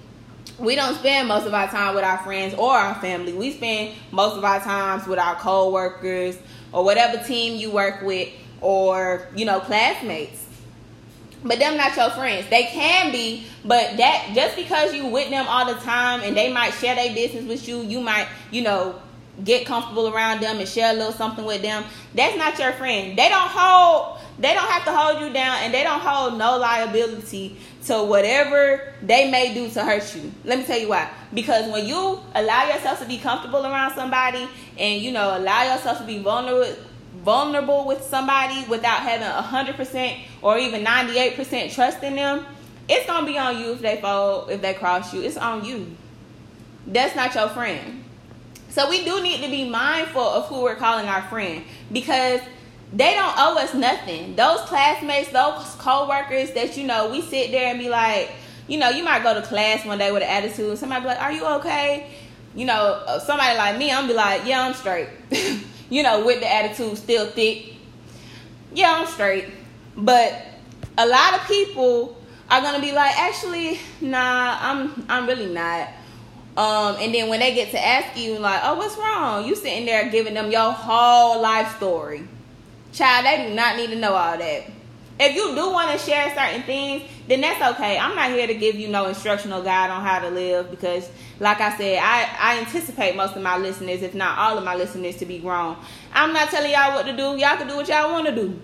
we 0.59 0.75
don't 0.75 0.95
spend 0.97 1.29
most 1.29 1.47
of 1.47 1.55
our 1.55 1.69
time 1.69 1.95
with 1.95 2.05
our 2.05 2.19
friends 2.19 2.55
or 2.55 2.73
our 2.73 2.97
family. 2.97 3.33
We 3.33 3.53
spend 3.53 3.95
most 4.13 4.37
of 4.37 4.45
our 4.45 4.61
times 4.61 5.07
with 5.07 5.19
our 5.19 5.37
co-workers 5.37 6.37
or 6.71 6.85
whatever 6.85 7.23
team 7.25 7.59
you 7.59 7.71
work 7.71 8.03
with 8.03 8.29
or 8.61 9.29
you 9.35 9.45
know 9.45 9.61
classmates 9.61 10.46
but 11.49 11.59
them 11.59 11.77
not 11.77 11.97
your 11.97 12.11
friends 12.11 12.49
they 12.51 12.65
can 12.65 13.13
be 13.13 13.45
but 13.65 13.97
that 13.97 14.31
just 14.35 14.57
because 14.57 14.95
you 14.95 15.07
with 15.07 15.31
them 15.31 15.47
all 15.49 15.67
the 15.67 15.79
time 15.81 16.21
and 16.23 16.37
they 16.37 16.53
might 16.53 16.71
share 16.71 16.95
their 16.95 17.15
business 17.15 17.45
with 17.45 17.67
you 17.69 17.81
you 17.83 18.01
might 18.01 18.29
you 18.51 18.63
know 18.63 19.01
get 19.45 19.67
comfortable 19.67 20.09
around 20.15 20.41
them 20.41 20.59
and 20.59 20.69
share 20.69 20.93
a 20.93 20.97
little 20.97 21.13
something 21.13 21.45
with 21.45 21.61
them 21.61 21.85
that's 22.15 22.37
not 22.37 22.59
your 22.59 22.73
friend 22.73 23.19
they 23.19 23.29
don't 23.29 23.51
hold 23.51 24.19
they 24.39 24.53
don't 24.53 24.69
have 24.69 24.85
to 24.85 24.93
hold 24.93 25.21
you 25.21 25.33
down 25.33 25.59
and 25.63 25.73
they 25.73 25.83
don't 25.83 26.01
hold 26.01 26.39
no 26.39 26.59
liability 26.59 27.57
to 27.87 28.03
whatever 28.05 28.93
they 29.03 29.31
may 29.31 29.55
do 29.55 29.69
to 29.71 29.83
hurt 29.83 30.15
you. 30.15 30.33
Let 30.45 30.59
me 30.59 30.65
tell 30.65 30.79
you 30.79 30.89
why. 30.89 31.11
Because 31.33 31.71
when 31.71 31.87
you 31.87 32.21
allow 32.35 32.69
yourself 32.69 33.01
to 33.01 33.07
be 33.07 33.19
comfortable 33.19 33.65
around 33.65 33.95
somebody 33.95 34.49
and 34.79 35.01
you 35.01 35.13
know 35.13 35.39
allow 35.39 35.73
yourself 35.73 35.99
to 35.99 36.05
be 36.05 36.19
vulnerable 36.19 36.75
vulnerable 37.27 37.85
with 37.85 38.05
somebody 38.05 38.65
without 38.69 39.01
having 39.01 39.27
100% 39.27 40.19
or 40.43 40.57
even 40.59 40.85
98% 40.85 41.75
trust 41.75 42.01
in 42.05 42.15
them, 42.15 42.47
it's 42.89 43.05
going 43.05 43.27
to 43.27 43.33
be 43.33 43.37
on 43.37 43.59
you 43.59 43.73
if 43.73 43.81
they 43.81 44.01
fall, 44.01 44.47
if 44.47 44.63
they 44.63 44.75
cross 44.75 45.13
you. 45.13 45.23
It's 45.23 45.37
on 45.37 45.65
you. 45.65 45.97
That's 46.87 47.17
not 47.17 47.35
your 47.35 47.49
friend. 47.49 48.05
So 48.69 48.89
we 48.89 49.05
do 49.05 49.21
need 49.23 49.43
to 49.43 49.51
be 49.51 49.69
mindful 49.69 50.23
of 50.23 50.47
who 50.47 50.63
we're 50.63 50.77
calling 50.77 51.07
our 51.07 51.23
friend 51.23 51.65
because 51.93 52.41
they 52.93 53.15
don't 53.15 53.35
owe 53.37 53.59
us 53.59 53.75
nothing. 53.75 54.37
Those 54.37 54.61
classmates, 54.61 55.31
those 55.31 55.65
co-workers 55.81 56.53
that 56.53 56.77
you 56.77 56.87
know, 56.87 57.11
we 57.11 57.23
sit 57.23 57.51
there 57.51 57.71
and 57.71 57.79
be 57.81 57.89
like, 57.89 58.31
you 58.69 58.79
know, 58.79 58.91
you 58.91 59.03
might 59.03 59.25
go 59.25 59.35
to 59.35 59.43
class 59.43 59.85
one 59.85 59.99
day 59.99 60.13
with 60.13 60.23
an 60.23 60.29
attitude. 60.29 60.79
Somebody 60.79 61.01
be 61.03 61.09
like, 61.09 61.21
"Are 61.21 61.33
you 61.33 61.47
okay?" 61.59 62.11
You 62.55 62.67
know, 62.67 63.21
somebody 63.25 63.57
like 63.57 63.79
me, 63.79 63.93
I'm 63.93 64.09
be 64.09 64.15
like, 64.15 64.45
"Yeah, 64.45 64.67
I'm 64.67 64.75
straight." 64.75 65.09
you 65.91 66.03
know, 66.03 66.25
with 66.25 66.41
the 66.41 66.53
attitude 66.53 66.97
still 66.99 67.27
thick. 67.27 67.75
Yeah, 68.73 68.93
I'm 68.99 69.07
straight. 69.07 69.47
But 69.97 70.47
a 70.99 71.07
lot 71.07 71.35
of 71.35 71.47
people 71.47 72.17
are 72.51 72.61
gonna 72.61 72.81
be 72.81 72.93
like, 72.93 73.19
"Actually, 73.19 73.81
nah, 74.01 74.59
I'm 74.61 75.07
I'm 75.09 75.27
really 75.27 75.53
not." 75.53 75.89
Um, 76.57 76.97
and 77.01 77.15
then 77.15 77.29
when 77.29 77.41
they 77.41 77.55
get 77.55 77.71
to 77.73 77.87
ask 77.87 78.19
you, 78.19 78.39
like, 78.39 78.61
"Oh, 78.65 78.77
what's 78.77 78.97
wrong?" 78.97 79.47
You 79.47 79.55
sitting 79.55 79.87
there 79.87 80.11
giving 80.11 80.35
them 80.35 80.51
your 80.51 80.73
whole 80.73 81.41
life 81.41 81.77
story 81.77 82.27
Child, 82.97 83.27
they 83.27 83.49
do 83.49 83.55
not 83.55 83.77
need 83.77 83.91
to 83.91 83.97
know 83.97 84.15
all 84.15 84.39
that. 84.39 84.71
If 85.19 85.35
you 85.35 85.55
do 85.55 85.71
want 85.71 85.91
to 85.93 85.99
share 85.99 86.35
certain 86.35 86.63
things, 86.63 87.03
then 87.27 87.41
that's 87.41 87.75
okay. 87.75 87.99
I'm 87.99 88.15
not 88.15 88.31
here 88.31 88.47
to 88.47 88.55
give 88.55 88.75
you 88.75 88.89
no 88.89 89.07
instructional 89.07 89.63
guide 89.63 89.91
on 89.91 90.05
how 90.05 90.19
to 90.19 90.29
live 90.29 90.71
because, 90.71 91.09
like 91.41 91.61
I 91.61 91.77
said, 91.79 92.01
I, 92.03 92.29
I 92.39 92.59
anticipate 92.61 93.17
most 93.17 93.35
of 93.35 93.43
my 93.43 93.57
listeners, 93.57 94.03
if 94.03 94.15
not 94.15 94.39
all 94.39 94.59
of 94.59 94.65
my 94.65 94.75
listeners, 94.75 95.17
to 95.17 95.27
be 95.27 95.39
grown. 95.39 95.77
I'm 96.13 96.35
not 96.35 96.51
telling 96.51 96.71
y'all 96.71 96.95
what 96.95 97.07
to 97.07 97.17
do. 97.17 97.37
Y'all 97.39 97.57
can 97.57 97.67
do 97.67 97.77
what 97.77 97.89
y'all 97.89 98.13
want 98.13 98.27
to 98.27 98.35
do. 98.35 98.61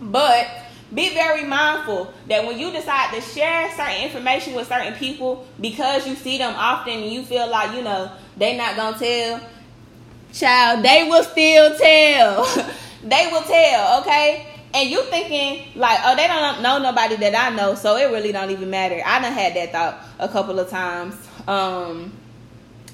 But 0.00 0.48
be 0.92 1.14
very 1.14 1.44
mindful 1.44 2.12
that 2.26 2.44
when 2.44 2.58
you 2.58 2.72
decide 2.72 3.14
to 3.14 3.20
share 3.20 3.70
certain 3.76 4.02
information 4.02 4.54
with 4.54 4.66
certain 4.66 4.94
people 4.94 5.46
because 5.60 6.06
you 6.06 6.16
see 6.16 6.36
them 6.36 6.52
often 6.56 6.94
and 6.94 7.12
you 7.12 7.22
feel 7.22 7.48
like, 7.48 7.76
you 7.76 7.82
know, 7.82 8.10
they 8.36 8.56
not 8.56 8.74
going 8.74 8.94
to 8.94 8.98
tell, 8.98 9.40
child, 10.32 10.84
they 10.84 11.08
will 11.08 11.22
still 11.22 11.76
tell. 11.76 12.44
they 13.04 13.28
will 13.30 13.42
tell, 13.42 14.00
okay? 14.00 14.49
And 14.72 14.88
you 14.88 15.02
thinking 15.04 15.66
like, 15.74 15.98
oh, 16.04 16.14
they 16.14 16.28
don't 16.28 16.62
know 16.62 16.78
nobody 16.78 17.16
that 17.16 17.34
I 17.34 17.54
know, 17.54 17.74
so 17.74 17.96
it 17.96 18.12
really 18.12 18.30
don't 18.30 18.50
even 18.50 18.70
matter. 18.70 19.00
I 19.04 19.20
done 19.20 19.32
had 19.32 19.54
that 19.54 19.72
thought 19.72 20.04
a 20.20 20.28
couple 20.28 20.60
of 20.60 20.70
times 20.70 21.16
um, 21.48 22.12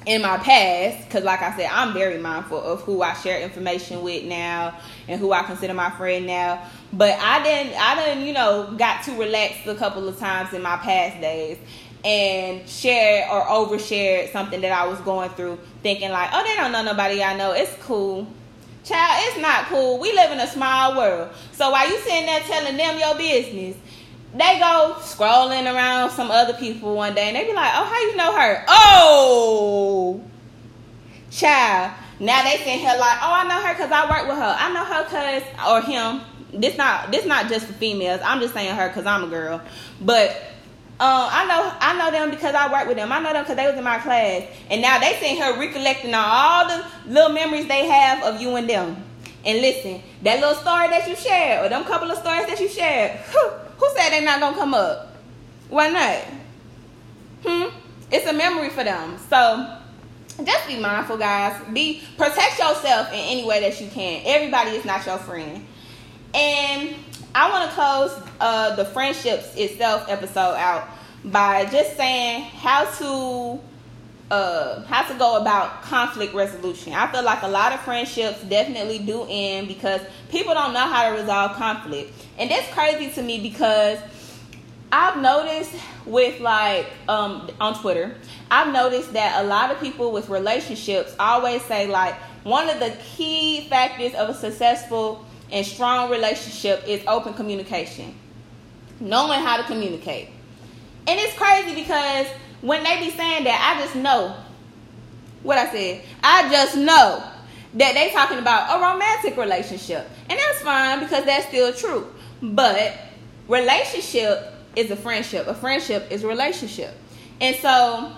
in 0.07 0.23
my 0.23 0.39
past, 0.39 1.07
because 1.07 1.23
like 1.23 1.43
I 1.43 1.55
said, 1.55 1.69
I'm 1.71 1.93
very 1.93 2.17
mindful 2.17 2.63
of 2.63 2.81
who 2.83 3.03
I 3.03 3.13
share 3.13 3.41
information 3.43 4.03
with 4.03 4.25
now 4.25 4.79
and 5.07 5.21
who 5.21 5.33
I 5.33 5.43
consider 5.43 5.75
my 5.75 5.91
friend 5.91 6.27
now. 6.27 6.65
But 6.95 7.19
I 7.21 7.43
didn't, 7.43 7.75
I 7.79 7.95
didn't, 7.97 8.27
you 8.27 8.33
know, 8.33 8.75
got 8.79 9.05
too 9.05 9.19
relaxed 9.19 9.67
a 9.67 9.75
couple 9.75 10.09
of 10.09 10.19
times 10.19 10.55
in 10.55 10.63
my 10.63 10.77
past 10.79 11.21
days 11.21 11.59
and 12.05 12.67
shared 12.67 13.29
or 13.31 13.43
overshared 13.43 14.33
something 14.33 14.63
that 14.63 14.73
I 14.73 14.87
was 14.87 14.99
going 15.01 15.29
through, 15.31 15.59
thinking 15.83 16.11
like, 16.11 16.31
oh, 16.33 16.43
they 16.43 16.55
don't 16.55 16.73
know 16.73 16.83
nobody 16.83 17.23
I 17.23 17.37
know. 17.37 17.53
It's 17.53 17.75
cool. 17.83 18.27
Child, 18.87 19.25
it's 19.27 19.41
not 19.41 19.65
cool. 19.65 19.99
We 19.99 20.13
live 20.13 20.31
in 20.31 20.39
a 20.39 20.47
small 20.47 20.97
world. 20.97 21.31
So 21.51 21.73
while 21.73 21.91
you 21.91 21.99
sitting 21.99 22.27
there 22.27 22.39
telling 22.43 22.77
them 22.77 22.99
your 23.01 23.17
business, 23.19 23.77
they 24.33 24.61
go 24.61 24.95
scrolling 24.99 25.65
around 25.65 26.11
some 26.11 26.31
other 26.31 26.53
people 26.53 26.95
one 26.95 27.13
day 27.13 27.27
and 27.27 27.37
they 27.37 27.45
be 27.47 27.53
like, 27.53 27.73
oh, 27.75 27.85
how 27.85 28.01
you 28.01 28.17
know 28.17 28.33
her? 28.33 28.65
Oh, 28.69 30.21
child. 31.33 31.95
Now 32.21 32.45
they 32.45 32.59
sitting 32.59 32.79
here 32.79 32.97
like, 32.97 33.19
oh, 33.23 33.33
I 33.33 33.49
know 33.49 33.61
her 33.61 33.75
because 33.75 33.91
I 33.91 34.09
work 34.09 34.29
with 34.29 34.37
her. 34.37 34.57
I 34.57 34.73
know 34.73 34.85
her 34.85 35.03
because, 35.03 35.43
or 35.69 35.81
him. 35.83 36.21
This 36.53 36.79
not 36.79 37.11
this 37.11 37.27
not 37.27 37.49
just 37.49 37.67
for 37.67 37.73
females. 37.73 38.21
I'm 38.25 38.41
just 38.41 38.55
saying 38.55 38.75
her 38.77 38.87
because 38.87 39.05
I'm 39.05 39.25
a 39.25 39.27
girl. 39.27 39.61
But 40.01 40.41
um, 40.99 41.29
I 41.31 41.45
know 41.47 41.73
I 41.79 41.99
know 41.99 42.11
them 42.11 42.31
because 42.31 42.55
I 42.55 42.73
work 42.73 42.89
with 42.89 42.97
them. 42.97 43.13
I 43.13 43.21
know 43.21 43.33
them 43.33 43.43
because 43.43 43.57
they 43.57 43.67
was 43.67 43.77
in 43.77 43.85
my 43.85 43.99
class, 43.99 44.45
and 44.71 44.81
now 44.81 44.99
they 44.99 45.13
sitting 45.15 45.37
here 45.37 45.59
recollecting 45.59 46.15
all 46.15 46.67
the 46.67 46.87
little 47.07 47.31
memories 47.31 47.69
they 47.69 47.87
have 47.87 48.23
of 48.23 48.41
you 48.41 48.57
and 48.57 48.69
them. 48.69 49.05
And 49.45 49.61
listen, 49.61 50.03
that 50.23 50.41
little 50.41 50.55
story 50.55 50.89
that 50.89 51.07
you 51.07 51.15
shared, 51.15 51.67
or 51.67 51.69
them 51.69 51.85
couple 51.85 52.11
of 52.11 52.17
stories 52.17 52.47
that 52.47 52.59
you 52.59 52.69
shared, 52.69 53.13
who, 53.13 53.49
who 53.49 53.89
said 53.95 54.11
they 54.11 54.25
not 54.25 54.41
gonna 54.41 54.57
come 54.57 54.73
up? 54.73 55.15
Why 55.69 55.91
not? 55.91 56.25
Hmm. 57.45 57.77
It's 58.11 58.27
a 58.27 58.33
memory 58.33 58.71
for 58.71 58.83
them. 58.83 59.19
So 59.29 59.79
just 60.45 60.67
be 60.67 60.79
mindful, 60.79 61.19
guys. 61.19 61.63
Be 61.73 62.03
protect 62.17 62.59
yourself 62.59 63.09
in 63.09 63.19
any 63.19 63.45
way 63.45 63.61
that 63.61 63.81
you 63.81 63.89
can. 63.89 64.23
Everybody 64.25 64.71
is 64.71 64.85
not 64.85 65.05
your 65.05 65.19
friend. 65.19 65.65
And 66.35 66.95
I 67.37 67.51
want 67.51 67.69
to 67.69 67.75
close 67.75 68.29
uh, 68.41 68.77
the 68.77 68.87
friendships 68.87 69.55
itself 69.57 70.07
episode 70.09 70.55
out 70.55 70.89
by 71.23 71.67
just 71.67 71.95
saying 71.95 72.45
how 72.45 72.87
to 72.93 73.61
uh, 74.31 74.83
how 74.85 75.07
to 75.07 75.19
go 75.19 75.37
about 75.37 75.83
conflict 75.83 76.33
resolution. 76.33 76.95
I 76.95 77.13
feel 77.13 77.23
like 77.23 77.43
a 77.43 77.49
lot 77.49 77.75
of 77.75 77.81
friendships 77.81 78.43
definitely 78.45 79.01
do 79.01 79.27
end 79.29 79.69
because 79.69 80.01
people 80.31 80.55
don't 80.55 80.73
know 80.73 80.87
how 80.87 81.11
to 81.11 81.21
resolve 81.21 81.53
conflict, 81.57 82.11
and 82.39 82.51
that's 82.51 82.73
crazy 82.73 83.13
to 83.13 83.23
me 83.23 83.43
because 83.43 83.99
I've 84.91 85.21
noticed 85.21 85.75
with 86.07 86.41
like 86.41 86.87
um, 87.07 87.51
on 87.61 87.79
Twitter, 87.79 88.17
I've 88.51 88.73
noticed 88.73 89.13
that 89.13 89.45
a 89.45 89.47
lot 89.47 89.71
of 89.71 89.79
people 89.79 90.11
with 90.11 90.31
relationships 90.31 91.15
always 91.19 91.61
say 91.67 91.87
like 91.87 92.15
one 92.45 92.71
of 92.71 92.81
the 92.81 92.97
key 93.15 93.69
factors 93.69 94.15
of 94.15 94.31
a 94.31 94.35
successful 94.35 95.27
and 95.51 95.65
strong 95.65 96.11
relationship 96.11 96.87
is 96.87 97.03
open 97.07 97.35
communication. 97.35 98.15
Knowing 99.01 99.41
how 99.41 99.59
to 99.59 99.65
communicate. 99.65 100.29
And 101.07 101.21
it's 101.21 101.37
crazy 101.37 101.75
because 101.75 102.27
when 102.63 102.83
they 102.83 102.99
be 102.99 103.11
saying 103.11 103.45
that, 103.45 103.77
I 103.77 103.83
just 103.83 103.95
know 103.95 104.35
what 105.43 105.59
I 105.59 105.71
said. 105.71 106.03
I 106.23 106.51
just 106.51 106.77
know 106.77 107.23
that 107.75 107.95
they 107.95 108.11
talking 108.11 108.39
about 108.39 108.79
a 108.79 108.83
romantic 108.83 109.37
relationship. 109.37 110.09
And 110.29 110.39
that's 110.39 110.61
fine 110.63 111.01
because 111.01 111.25
that's 111.25 111.47
still 111.47 111.73
true. 111.73 112.13
But 112.43 112.95
relationship 113.49 114.53
is 114.75 114.91
a 114.91 114.97
friendship. 114.97 115.47
A 115.47 115.55
friendship 115.55 116.11
is 116.11 116.25
a 116.25 116.27
relationship. 116.27 116.95
And 117.41 117.55
so 117.57 118.13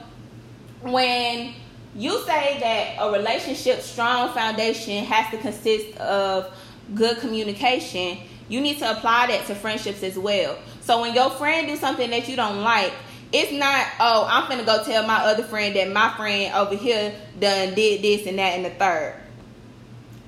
when 0.82 1.54
you 1.94 2.22
say 2.24 2.58
that 2.60 3.04
a 3.04 3.12
relationship 3.12 3.80
strong 3.80 4.32
foundation 4.32 5.04
has 5.04 5.30
to 5.32 5.38
consist 5.38 5.96
of 5.98 6.54
good 6.94 7.18
communication, 7.18 8.18
you 8.48 8.60
need 8.60 8.78
to 8.78 8.90
apply 8.90 9.28
that 9.28 9.46
to 9.46 9.54
friendships 9.54 10.02
as 10.02 10.18
well. 10.18 10.58
So 10.80 11.00
when 11.00 11.14
your 11.14 11.30
friend 11.30 11.66
do 11.66 11.76
something 11.76 12.08
that 12.10 12.28
you 12.28 12.36
don't 12.36 12.62
like, 12.62 12.92
it's 13.32 13.52
not, 13.52 13.86
oh, 14.00 14.26
I'm 14.28 14.48
gonna 14.48 14.64
go 14.64 14.82
tell 14.84 15.06
my 15.06 15.16
other 15.16 15.42
friend 15.42 15.76
that 15.76 15.92
my 15.92 16.14
friend 16.16 16.54
over 16.54 16.74
here 16.74 17.14
done 17.38 17.74
did 17.74 18.02
this 18.02 18.26
and 18.26 18.38
that 18.38 18.54
and 18.54 18.64
the 18.64 18.70
third. 18.70 19.14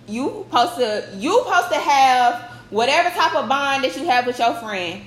You 0.07 0.45
supposed 0.49 0.77
to 0.77 1.09
you 1.17 1.33
supposed 1.45 1.73
to 1.73 1.79
have 1.79 2.43
whatever 2.69 3.09
type 3.11 3.35
of 3.35 3.49
bond 3.49 3.85
that 3.85 3.97
you 3.97 4.05
have 4.05 4.27
with 4.27 4.39
your 4.39 4.55
friend. 4.55 5.03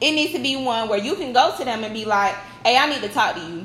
It 0.00 0.12
needs 0.12 0.32
to 0.32 0.38
be 0.38 0.56
one 0.56 0.88
where 0.88 0.98
you 0.98 1.14
can 1.14 1.34
go 1.34 1.54
to 1.58 1.64
them 1.64 1.84
and 1.84 1.92
be 1.92 2.06
like, 2.06 2.34
hey, 2.64 2.78
I 2.78 2.88
need 2.88 3.02
to 3.02 3.08
talk 3.08 3.34
to 3.34 3.40
you 3.40 3.59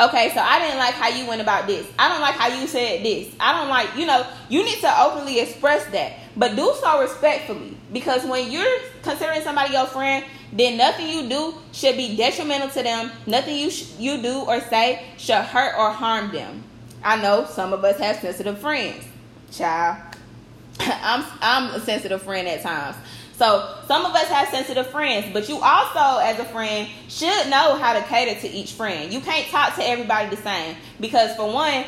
okay, 0.00 0.30
so 0.34 0.40
I 0.40 0.58
didn't 0.58 0.78
like 0.78 0.94
how 0.94 1.08
you 1.08 1.26
went 1.26 1.40
about 1.40 1.66
this. 1.66 1.86
I 1.98 2.08
don't 2.08 2.20
like 2.20 2.34
how 2.34 2.48
you 2.48 2.66
said 2.66 3.04
this. 3.04 3.34
I 3.40 3.58
don't 3.58 3.68
like, 3.68 3.96
you 3.96 4.06
know, 4.06 4.26
you 4.48 4.64
need 4.64 4.80
to 4.80 5.00
openly 5.00 5.40
express 5.40 5.84
that, 5.92 6.14
but 6.36 6.56
do 6.56 6.74
so 6.80 7.00
respectfully. 7.00 7.76
Because 7.92 8.24
when 8.24 8.50
you're 8.50 8.78
considering 9.02 9.42
somebody 9.42 9.72
your 9.72 9.86
friend, 9.86 10.24
then 10.52 10.76
nothing 10.76 11.08
you 11.08 11.28
do 11.28 11.54
should 11.72 11.96
be 11.96 12.16
detrimental 12.16 12.68
to 12.70 12.82
them. 12.82 13.10
Nothing 13.26 13.58
you 13.58 13.70
sh- 13.70 13.92
you 13.98 14.22
do 14.22 14.40
or 14.40 14.60
say 14.60 15.04
should 15.16 15.42
hurt 15.42 15.74
or 15.76 15.90
harm 15.90 16.32
them. 16.32 16.62
I 17.02 17.20
know 17.20 17.46
some 17.46 17.72
of 17.72 17.84
us 17.84 17.98
have 17.98 18.16
sensitive 18.16 18.58
friends. 18.58 19.04
Child, 19.52 20.02
I'm 20.80 21.24
I'm 21.40 21.74
a 21.74 21.80
sensitive 21.80 22.22
friend 22.22 22.48
at 22.48 22.62
times. 22.62 22.96
So 23.36 23.74
some 23.86 24.06
of 24.06 24.14
us 24.14 24.28
have 24.28 24.48
sensitive 24.48 24.86
friends, 24.86 25.26
but 25.32 25.46
you 25.48 25.58
also, 25.60 26.20
as 26.20 26.38
a 26.38 26.44
friend, 26.44 26.88
should 27.08 27.50
know 27.50 27.76
how 27.76 27.92
to 27.92 28.02
cater 28.02 28.40
to 28.40 28.48
each 28.48 28.72
friend. 28.72 29.12
You 29.12 29.20
can't 29.20 29.46
talk 29.48 29.74
to 29.74 29.86
everybody 29.86 30.34
the 30.34 30.40
same 30.40 30.74
because, 31.00 31.36
for 31.36 31.52
one, 31.52 31.84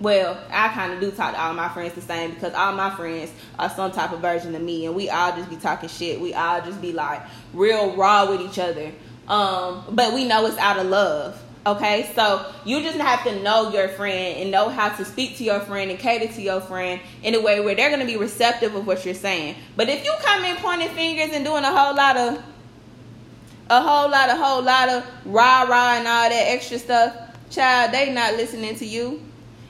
well, 0.00 0.36
I 0.50 0.68
kind 0.70 0.92
of 0.92 1.00
do 1.00 1.12
talk 1.12 1.34
to 1.34 1.40
all 1.40 1.54
my 1.54 1.68
friends 1.68 1.94
the 1.94 2.00
same 2.00 2.32
because 2.32 2.52
all 2.54 2.72
my 2.72 2.90
friends 2.96 3.32
are 3.60 3.70
some 3.70 3.92
type 3.92 4.10
of 4.10 4.20
version 4.20 4.56
of 4.56 4.62
me, 4.62 4.86
and 4.86 4.96
we 4.96 5.08
all 5.08 5.30
just 5.36 5.48
be 5.48 5.56
talking 5.56 5.88
shit. 5.88 6.20
We 6.20 6.34
all 6.34 6.60
just 6.62 6.80
be 6.82 6.92
like 6.92 7.22
real 7.54 7.94
raw 7.94 8.28
with 8.28 8.40
each 8.40 8.58
other. 8.58 8.90
Um, 9.28 9.84
but 9.92 10.12
we 10.12 10.24
know 10.24 10.44
it's 10.46 10.58
out 10.58 10.80
of 10.80 10.86
love. 10.86 11.40
Okay, 11.64 12.10
so 12.16 12.44
you 12.64 12.82
just 12.82 12.98
have 12.98 13.22
to 13.22 13.40
know 13.40 13.70
your 13.70 13.86
friend 13.88 14.38
and 14.38 14.50
know 14.50 14.68
how 14.68 14.88
to 14.96 15.04
speak 15.04 15.36
to 15.36 15.44
your 15.44 15.60
friend 15.60 15.92
and 15.92 16.00
cater 16.00 16.32
to 16.32 16.42
your 16.42 16.60
friend 16.60 17.00
in 17.22 17.36
a 17.36 17.40
way 17.40 17.60
where 17.60 17.76
they're 17.76 17.88
going 17.88 18.00
to 18.00 18.06
be 18.06 18.16
receptive 18.16 18.74
of 18.74 18.84
what 18.84 19.04
you're 19.04 19.14
saying. 19.14 19.54
But 19.76 19.88
if 19.88 20.04
you 20.04 20.12
come 20.22 20.44
in 20.44 20.56
pointing 20.56 20.88
fingers 20.88 21.30
and 21.32 21.44
doing 21.44 21.62
a 21.62 21.70
whole 21.70 21.94
lot 21.94 22.16
of, 22.16 22.42
a 23.70 23.80
whole 23.80 24.10
lot, 24.10 24.28
a 24.28 24.34
whole 24.34 24.60
lot 24.60 24.88
of 24.88 25.06
rah 25.24 25.62
rah 25.62 25.98
and 25.98 26.08
all 26.08 26.28
that 26.28 26.46
extra 26.48 26.80
stuff, 26.80 27.14
child, 27.48 27.92
they 27.92 28.12
not 28.12 28.34
listening 28.34 28.74
to 28.76 28.84
you. 28.84 29.22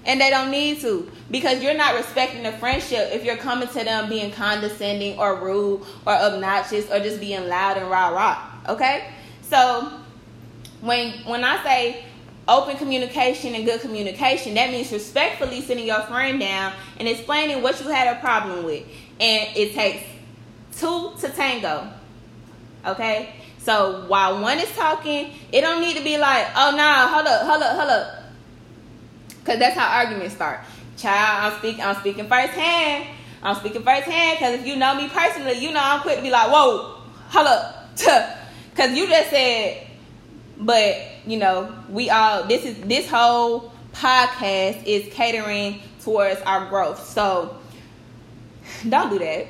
And 0.05 0.21
they 0.21 0.31
don't 0.31 0.51
need 0.51 0.81
to 0.81 1.09
because 1.31 1.63
you're 1.63 1.77
not 1.77 1.95
respecting 1.95 2.43
the 2.43 2.53
friendship 2.53 3.11
if 3.13 3.23
you're 3.23 3.37
coming 3.37 3.69
to 3.69 3.85
them 3.85 4.09
being 4.09 4.33
condescending 4.33 5.17
or 5.17 5.37
rude 5.37 5.83
or 6.07 6.13
obnoxious 6.15 6.91
or 6.91 6.99
just 6.99 7.21
being 7.21 7.49
loud 7.49 7.77
and 7.77 7.89
rah 7.89 8.09
rah. 8.09 8.51
Okay? 8.69 9.13
So 9.43 10.02
when 10.83 11.13
when 11.25 11.45
I 11.45 11.63
say 11.63 12.05
open 12.49 12.77
communication 12.77 13.55
and 13.55 13.65
good 13.65 13.81
communication, 13.81 14.55
that 14.55 14.71
means 14.71 14.93
respectfully 14.93 15.61
sitting 15.63 15.87
your 15.87 16.01
friend 16.03 16.41
down 16.41 16.73
and 16.99 17.09
explaining 17.09 17.63
what 17.63 17.81
you 17.81 17.89
had 17.89 18.17
a 18.17 18.21
problem 18.21 18.65
with. 18.65 18.85
And 19.21 19.57
it 19.57 19.75
takes 19.75 20.05
two 20.77 21.13
to 21.21 21.29
tango. 21.31 21.89
Okay? 22.85 23.35
So 23.59 24.07
while 24.09 24.43
one 24.43 24.59
is 24.59 24.71
talking, 24.75 25.33
it 25.53 25.61
don't 25.61 25.81
need 25.81 25.97
to 25.97 26.03
be 26.03 26.19
like, 26.19 26.49
oh 26.57 26.75
nah, 26.77 27.07
hold 27.07 27.27
up, 27.27 27.47
hold 27.47 27.63
up, 27.63 27.77
hold 27.77 27.91
up. 27.91 28.19
Cause 29.45 29.59
that's 29.59 29.77
how 29.77 29.99
arguments 29.99 30.35
start. 30.35 30.61
Child, 30.97 31.53
I'm 31.53 31.59
speaking 31.59 31.85
I'm 31.85 31.97
speaking 31.97 32.29
firsthand. 32.29 33.07
I'm 33.43 33.57
speaking 33.57 33.83
firsthand 33.83 34.39
because 34.39 34.61
if 34.61 34.67
you 34.67 34.77
know 34.77 34.95
me 34.97 35.09
personally, 35.09 35.59
you 35.59 35.73
know 35.73 35.81
I'm 35.81 36.01
quick 36.01 36.17
to 36.17 36.23
be 36.23 36.31
like, 36.31 36.51
whoa, 36.51 37.03
hold 37.29 37.47
up. 37.47 37.97
Cause 38.75 38.97
you 38.97 39.07
just 39.07 39.31
said 39.31 39.87
but 40.65 40.97
you 41.27 41.39
know, 41.39 41.75
we 41.89 42.11
all 42.11 42.45
this 42.45 42.65
is 42.65 42.77
this 42.83 43.09
whole 43.09 43.73
podcast 43.93 44.85
is 44.85 45.13
catering 45.13 45.81
towards 46.01 46.41
our 46.43 46.69
growth. 46.69 47.07
So 47.07 47.57
don't 48.89 49.11
do 49.11 49.19
that. 49.19 49.47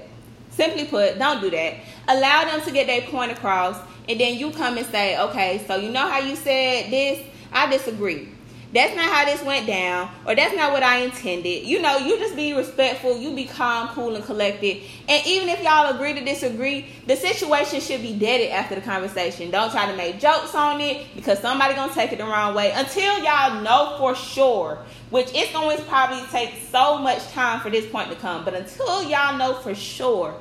Simply 0.50 0.84
put, 0.84 1.18
don't 1.18 1.40
do 1.40 1.50
that. 1.50 1.76
Allow 2.08 2.44
them 2.44 2.60
to 2.62 2.70
get 2.72 2.86
their 2.86 3.02
point 3.02 3.32
across, 3.32 3.78
and 4.08 4.20
then 4.20 4.36
you 4.36 4.50
come 4.50 4.76
and 4.76 4.86
say, 4.86 5.18
okay, 5.18 5.64
so 5.66 5.76
you 5.76 5.90
know 5.90 6.08
how 6.08 6.18
you 6.18 6.36
said 6.36 6.90
this? 6.90 7.26
I 7.52 7.70
disagree 7.70 8.31
that's 8.72 8.96
not 8.96 9.12
how 9.12 9.26
this 9.26 9.42
went 9.42 9.66
down, 9.66 10.10
or 10.26 10.34
that's 10.34 10.56
not 10.56 10.72
what 10.72 10.82
I 10.82 10.98
intended. 10.98 11.66
You 11.66 11.82
know, 11.82 11.98
you 11.98 12.18
just 12.18 12.34
be 12.34 12.54
respectful, 12.54 13.18
you 13.18 13.34
be 13.34 13.44
calm, 13.44 13.88
cool, 13.88 14.16
and 14.16 14.24
collected. 14.24 14.82
And 15.08 15.26
even 15.26 15.50
if 15.50 15.62
y'all 15.62 15.94
agree 15.94 16.14
to 16.14 16.24
disagree, 16.24 16.86
the 17.06 17.16
situation 17.16 17.80
should 17.80 18.00
be 18.00 18.18
deaded 18.18 18.50
after 18.50 18.74
the 18.74 18.80
conversation. 18.80 19.50
Don't 19.50 19.70
try 19.70 19.90
to 19.90 19.96
make 19.96 20.18
jokes 20.18 20.54
on 20.54 20.80
it 20.80 21.06
because 21.14 21.38
somebody 21.40 21.74
gonna 21.74 21.92
take 21.92 22.12
it 22.12 22.18
the 22.18 22.24
wrong 22.24 22.54
way 22.54 22.72
until 22.72 23.22
y'all 23.22 23.62
know 23.62 23.96
for 23.98 24.14
sure. 24.14 24.78
Which 25.10 25.28
it's 25.34 25.52
going 25.52 25.76
to 25.76 25.82
probably 25.84 26.22
take 26.28 26.54
so 26.70 26.96
much 26.96 27.22
time 27.28 27.60
for 27.60 27.68
this 27.68 27.86
point 27.90 28.08
to 28.08 28.16
come. 28.16 28.46
But 28.46 28.54
until 28.54 29.02
y'all 29.02 29.36
know 29.36 29.52
for 29.52 29.74
sure 29.74 30.34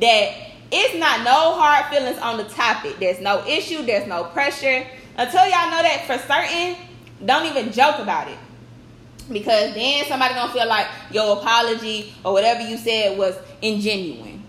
that 0.00 0.34
it's 0.70 0.94
not 0.98 1.20
no 1.24 1.54
hard 1.54 1.86
feelings 1.86 2.18
on 2.18 2.36
the 2.36 2.44
topic, 2.44 2.98
there's 2.98 3.20
no 3.20 3.42
issue, 3.46 3.82
there's 3.84 4.06
no 4.06 4.24
pressure. 4.24 4.86
Until 5.16 5.44
y'all 5.46 5.70
know 5.70 5.82
that 5.82 6.04
for 6.06 6.18
certain, 6.18 6.76
don't 7.24 7.46
even 7.46 7.72
joke 7.72 7.98
about 7.98 8.28
it. 8.28 8.38
Because 9.30 9.74
then 9.74 10.06
somebody 10.06 10.34
gonna 10.34 10.52
feel 10.52 10.66
like 10.66 10.86
your 11.10 11.38
apology 11.38 12.14
or 12.24 12.32
whatever 12.32 12.62
you 12.62 12.78
said 12.78 13.18
was 13.18 13.36
ingenuine. 13.62 14.40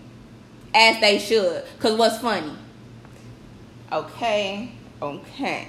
As 0.74 1.00
they 1.00 1.18
should. 1.18 1.64
Cause 1.80 1.98
what's 1.98 2.18
funny? 2.18 2.52
Okay. 3.92 4.70
Okay. 5.02 5.68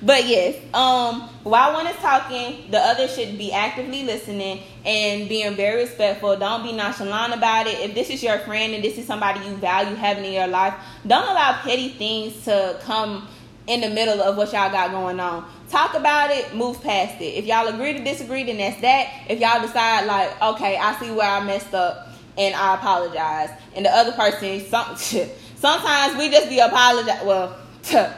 But 0.00 0.26
yes, 0.26 0.56
um, 0.72 1.28
while 1.42 1.74
one 1.74 1.86
is 1.86 1.96
talking, 1.96 2.70
the 2.70 2.78
other 2.78 3.08
should 3.08 3.36
be 3.36 3.52
actively 3.52 4.04
listening 4.04 4.62
and 4.84 5.28
being 5.28 5.56
very 5.56 5.82
respectful. 5.82 6.36
Don't 6.36 6.62
be 6.62 6.72
nonchalant 6.72 7.34
about 7.34 7.66
it. 7.66 7.80
If 7.80 7.94
this 7.94 8.10
is 8.10 8.22
your 8.22 8.38
friend 8.38 8.74
and 8.74 8.82
this 8.82 8.96
is 8.96 9.06
somebody 9.06 9.40
you 9.46 9.56
value 9.56 9.94
having 9.96 10.24
in 10.24 10.32
your 10.32 10.46
life, 10.46 10.74
don't 11.06 11.28
allow 11.28 11.60
petty 11.62 11.90
things 11.90 12.44
to 12.44 12.78
come 12.82 13.28
in 13.70 13.80
the 13.80 13.88
middle 13.88 14.20
of 14.20 14.36
what 14.36 14.52
y'all 14.52 14.70
got 14.70 14.90
going 14.90 15.20
on 15.20 15.48
talk 15.70 15.94
about 15.94 16.30
it, 16.30 16.54
move 16.54 16.82
past 16.82 17.20
it. 17.20 17.34
If 17.36 17.46
y'all 17.46 17.68
agree 17.68 17.92
to 17.92 18.04
disagree, 18.04 18.44
then 18.44 18.58
that's 18.58 18.80
that. 18.80 19.08
If 19.28 19.40
y'all 19.40 19.62
decide 19.62 20.06
like, 20.06 20.42
okay, 20.42 20.76
I 20.76 20.98
see 21.00 21.10
where 21.10 21.30
I 21.30 21.42
messed 21.44 21.72
up 21.72 22.08
and 22.36 22.54
I 22.54 22.74
apologize, 22.74 23.50
and 23.74 23.84
the 23.84 23.90
other 23.90 24.12
person, 24.12 24.60
some, 24.68 24.96
sometimes 25.56 26.16
we 26.18 26.30
just 26.30 26.48
be 26.48 26.58
apologize. 26.58 27.24
Well, 27.24 27.56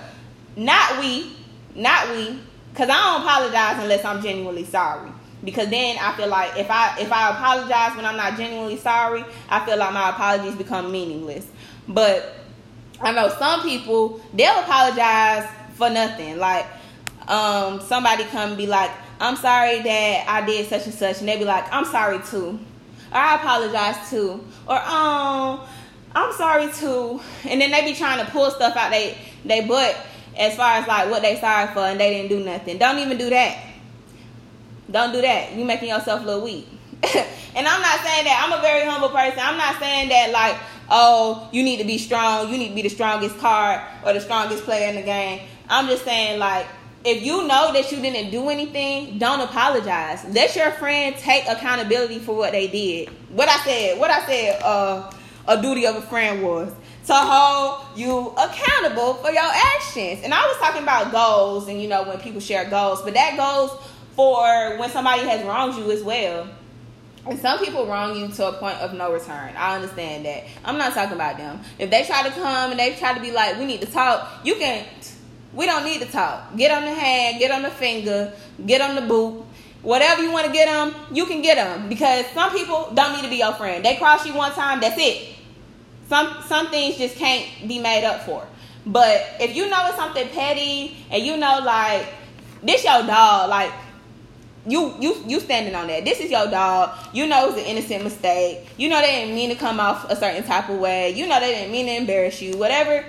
not 0.57 0.99
we, 0.99 1.37
not 1.75 2.09
we, 2.11 2.38
because 2.73 2.88
I 2.88 2.95
don't 2.95 3.23
apologize 3.23 3.83
unless 3.83 4.05
I'm 4.05 4.23
genuinely 4.23 4.65
sorry. 4.65 5.11
Because 5.45 5.69
then 5.71 5.97
I 6.01 6.15
feel 6.17 6.29
like 6.29 6.57
if 6.57 6.71
I 6.71 7.01
if 7.01 7.11
I 7.11 7.31
apologize 7.31 7.97
when 7.97 8.05
I'm 8.05 8.17
not 8.17 8.37
genuinely 8.37 8.77
sorry, 8.77 9.25
I 9.49 9.65
feel 9.67 9.77
like 9.77 9.93
my 9.93 10.11
apologies 10.11 10.55
become 10.55 10.93
meaningless. 10.93 11.49
But 11.88 12.41
I 13.03 13.12
know 13.12 13.29
some 13.38 13.62
people 13.62 14.21
they'll 14.33 14.61
apologize 14.61 15.49
for 15.75 15.91
nothing. 15.91 16.38
Like 16.38 16.67
um, 17.29 17.81
somebody 17.81 18.25
come 18.25 18.57
be 18.57 18.67
like, 18.67 18.91
I'm 19.21 19.37
sorry 19.37 19.83
that 19.83 20.25
I 20.29 20.47
did 20.47 20.69
such 20.69 20.87
and 20.87 20.95
such, 20.95 21.21
and 21.21 21.29
they 21.29 21.37
be 21.37 21.45
like, 21.45 21.65
I'm 21.73 21.85
sorry 21.85 22.21
too, 22.21 22.59
or 23.11 23.19
I 23.19 23.37
apologize 23.37 24.11
too, 24.11 24.45
or 24.67 24.77
um, 24.77 25.61
I'm 26.15 26.33
sorry 26.33 26.71
too, 26.73 27.21
and 27.45 27.61
then 27.61 27.71
they 27.71 27.85
be 27.85 27.95
trying 27.95 28.25
to 28.25 28.31
pull 28.31 28.51
stuff 28.51 28.77
out 28.77 28.91
they 28.91 29.19
they 29.45 29.67
butt 29.67 29.97
as 30.38 30.57
far 30.57 30.79
as 30.79 30.87
like 30.87 31.11
what 31.11 31.23
they 31.23 31.38
sorry 31.41 31.73
for, 31.73 31.81
and 31.81 31.99
they 32.01 32.11
didn't 32.15 32.29
do 32.38 32.45
nothing. 32.45 32.79
Don't 32.79 32.99
even 32.99 33.19
do 33.19 33.31
that. 33.31 33.59
Don't 34.91 35.12
do 35.12 35.21
that. 35.23 35.53
You 35.55 35.65
making 35.65 35.88
yourself 35.88 36.25
look 36.25 36.45
weak. 36.45 36.69
and 37.03 37.67
I'm 37.67 37.83
not 37.83 38.01
saying 38.01 38.25
that 38.25 38.45
I'm 38.45 38.59
a 38.59 38.62
very 38.62 38.87
humble 38.87 39.09
person. 39.09 39.38
I'm 39.41 39.57
not 39.57 39.79
saying 39.81 40.09
that 40.11 40.31
like, 40.31 40.57
oh, 40.92 41.48
you 41.50 41.64
need 41.64 41.78
to 41.78 41.85
be 41.85 41.98
strong. 41.98 42.52
You 42.52 42.59
need 42.59 42.68
to 42.68 42.74
be 42.74 42.83
the 42.83 42.90
strongest 42.90 43.38
card 43.38 43.81
or 44.05 44.12
the 44.12 44.20
strongest 44.20 44.62
player 44.62 44.88
in 44.88 44.94
the 44.94 45.02
game. 45.02 45.40
I'm 45.68 45.88
just 45.88 46.05
saying 46.05 46.38
like 46.38 46.66
if 47.05 47.22
you 47.22 47.48
know 47.48 47.72
that 47.72 47.90
you 47.90 48.00
didn't 48.00 48.31
do 48.31 48.48
anything, 48.48 49.18
don't 49.18 49.40
apologize. 49.40 50.24
Let 50.26 50.55
your 50.55 50.70
friend 50.72 51.16
take 51.16 51.48
accountability 51.48 52.20
for 52.20 52.37
what 52.37 52.52
they 52.52 52.68
did. 52.68 53.09
What 53.31 53.48
I 53.48 53.57
said, 53.64 53.98
what 53.98 54.11
I 54.11 54.24
said, 54.26 54.62
uh, 54.62 55.12
a 55.48 55.61
duty 55.61 55.87
of 55.87 55.96
a 55.96 56.02
friend 56.02 56.42
was 56.42 56.72
to 57.07 57.14
hold 57.14 57.98
you 57.98 58.28
accountable 58.38 59.14
for 59.14 59.33
your 59.33 59.42
actions. 59.42 60.20
And 60.22 60.33
I 60.33 60.46
was 60.46 60.57
talking 60.59 60.85
about 60.85 61.11
goals 61.11 61.66
and 61.66 61.83
you 61.83 61.88
know 61.88 62.05
when 62.05 62.18
people 62.20 62.40
share 62.40 62.68
goals, 62.70 63.02
but 63.02 63.14
that 63.14 63.37
goes 63.37 63.76
for 64.14 64.78
when 64.78 64.90
somebody 64.90 65.22
has 65.22 65.44
wronged 65.44 65.74
you 65.74 65.90
as 65.90 66.05
well. 66.05 66.48
And 67.25 67.39
some 67.39 67.61
people 67.61 67.87
wrong 67.87 68.17
you 68.17 68.29
to 68.29 68.49
a 68.49 68.53
point 68.55 68.79
of 68.79 68.95
no 68.95 69.13
return. 69.13 69.55
I 69.57 69.77
understand 69.77 70.27
that. 70.27 70.45
I'm 70.65 70.77
not 70.77 70.93
talking 70.93 71.15
about 71.15 71.37
them. 71.37 71.61
If 71.79 71.91
they 71.91 72.05
try 72.05 72.25
to 72.25 72.31
come 72.31 72.73
and 72.73 72.81
they 72.81 72.95
try 72.97 73.15
to 73.15 73.21
be 73.21 73.31
like, 73.31 73.59
we 73.59 73.65
need 73.65 73.81
to 73.81 73.87
talk, 73.87 74.29
you 74.45 74.57
can 74.57 74.85
we 75.53 75.67
don't 75.67 75.85
need 75.85 76.01
to 76.01 76.07
talk. 76.07 76.57
Get 76.57 76.71
on 76.71 76.85
the 76.85 76.95
hand, 76.95 77.39
get 77.39 77.51
on 77.51 77.63
the 77.63 77.71
finger, 77.71 78.33
get 78.65 78.81
on 78.81 78.95
the 78.95 79.03
boot. 79.03 79.45
Whatever 79.83 80.23
you 80.23 80.33
want 80.33 80.47
to 80.47 80.53
get 80.53 80.67
them, 80.67 80.95
you 81.13 81.27
can 81.27 81.43
get 81.43 81.57
them. 81.57 81.89
Because 81.89 82.25
some 82.29 82.53
people 82.53 82.91
don't 82.95 83.15
need 83.15 83.23
to 83.23 83.29
be 83.29 83.37
your 83.37 83.53
friend. 83.55 83.85
They 83.85 83.97
cross 83.97 84.25
you 84.25 84.35
one 84.35 84.53
time, 84.53 84.81
that's 84.81 84.99
it. 84.99 85.35
Some 86.09 86.43
some 86.47 86.69
things 86.69 86.97
just 86.97 87.17
can't 87.17 87.47
be 87.69 87.79
made 87.79 88.05
up 88.05 88.23
for. 88.23 88.47
But 88.85 89.25
if 89.41 89.55
you 89.55 89.69
know 89.69 89.87
it's 89.87 89.97
something 89.97 90.29
petty 90.29 90.97
and 91.11 91.25
you 91.25 91.37
know 91.37 91.61
like 91.65 92.07
this 92.63 92.85
your 92.85 93.03
dog, 93.07 93.49
like 93.49 93.73
you 94.66 94.94
you 95.01 95.22
you 95.27 95.40
standing 95.40 95.75
on 95.75 95.87
that. 95.88 96.05
This 96.05 96.20
is 96.20 96.31
your 96.31 96.46
dog. 96.46 96.96
You 97.12 97.27
know 97.27 97.48
it's 97.48 97.59
an 97.59 97.64
innocent 97.64 98.05
mistake. 98.05 98.68
You 98.77 98.88
know 98.88 99.01
they 99.01 99.22
didn't 99.22 99.35
mean 99.35 99.51
to 99.51 99.57
come 99.57 99.81
off 99.81 100.11
a 100.11 100.16
certain 100.16 100.44
type 100.44 100.68
of 100.68 100.79
way. 100.79 101.11
You 101.11 101.27
know 101.27 101.40
they 101.40 101.53
didn't 101.53 101.72
mean 101.72 101.87
to 101.87 101.96
embarrass 101.96 102.40
you. 102.40 102.57
Whatever 102.57 103.05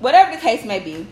whatever 0.00 0.34
the 0.34 0.40
case 0.40 0.64
may 0.64 0.80
be 0.80 1.06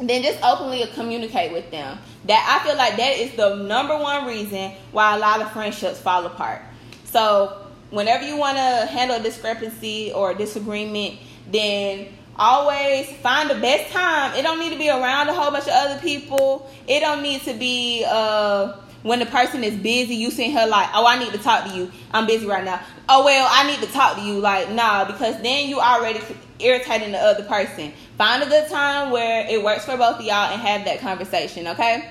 then 0.00 0.22
just 0.22 0.42
openly 0.42 0.84
communicate 0.94 1.52
with 1.52 1.70
them. 1.70 1.98
That 2.26 2.60
I 2.60 2.66
feel 2.66 2.76
like 2.76 2.96
that 2.96 3.18
is 3.18 3.34
the 3.36 3.54
number 3.54 3.96
one 3.96 4.26
reason 4.26 4.72
why 4.92 5.14
a 5.14 5.18
lot 5.18 5.40
of 5.40 5.52
friendships 5.52 6.00
fall 6.00 6.26
apart. 6.26 6.62
So 7.04 7.66
whenever 7.90 8.24
you 8.24 8.36
want 8.36 8.56
to 8.56 8.86
handle 8.90 9.18
a 9.18 9.22
discrepancy 9.22 10.12
or 10.12 10.32
a 10.32 10.34
disagreement, 10.34 11.18
then 11.50 12.08
always 12.38 13.10
find 13.16 13.50
the 13.50 13.54
best 13.56 13.92
time. 13.92 14.34
It 14.34 14.42
don't 14.42 14.58
need 14.58 14.70
to 14.70 14.78
be 14.78 14.88
around 14.88 15.28
a 15.28 15.34
whole 15.34 15.50
bunch 15.50 15.64
of 15.64 15.72
other 15.72 16.00
people. 16.00 16.70
It 16.88 17.00
don't 17.00 17.22
need 17.22 17.42
to 17.42 17.54
be 17.54 18.04
uh, 18.06 18.76
when 19.02 19.18
the 19.18 19.26
person 19.26 19.62
is 19.64 19.76
busy. 19.76 20.14
You 20.14 20.30
seeing 20.30 20.52
her 20.52 20.66
like, 20.66 20.88
oh, 20.94 21.06
I 21.06 21.18
need 21.18 21.32
to 21.32 21.38
talk 21.38 21.66
to 21.66 21.76
you. 21.76 21.90
I'm 22.12 22.26
busy 22.26 22.46
right 22.46 22.64
now. 22.64 22.80
Oh 23.08 23.24
well, 23.24 23.48
I 23.50 23.66
need 23.66 23.86
to 23.86 23.92
talk 23.92 24.16
to 24.16 24.22
you. 24.22 24.40
Like, 24.40 24.70
nah, 24.70 25.04
because 25.04 25.40
then 25.42 25.68
you 25.68 25.80
already 25.80 26.20
irritating 26.58 27.12
the 27.12 27.18
other 27.18 27.44
person. 27.44 27.92
Find 28.16 28.42
a 28.42 28.46
good 28.46 28.68
time 28.68 29.10
where 29.10 29.46
it 29.48 29.62
works 29.62 29.84
for 29.84 29.96
both 29.96 30.20
of 30.20 30.24
y'all 30.24 30.52
and 30.52 30.60
have 30.60 30.84
that 30.84 31.00
conversation, 31.00 31.66
okay? 31.68 32.10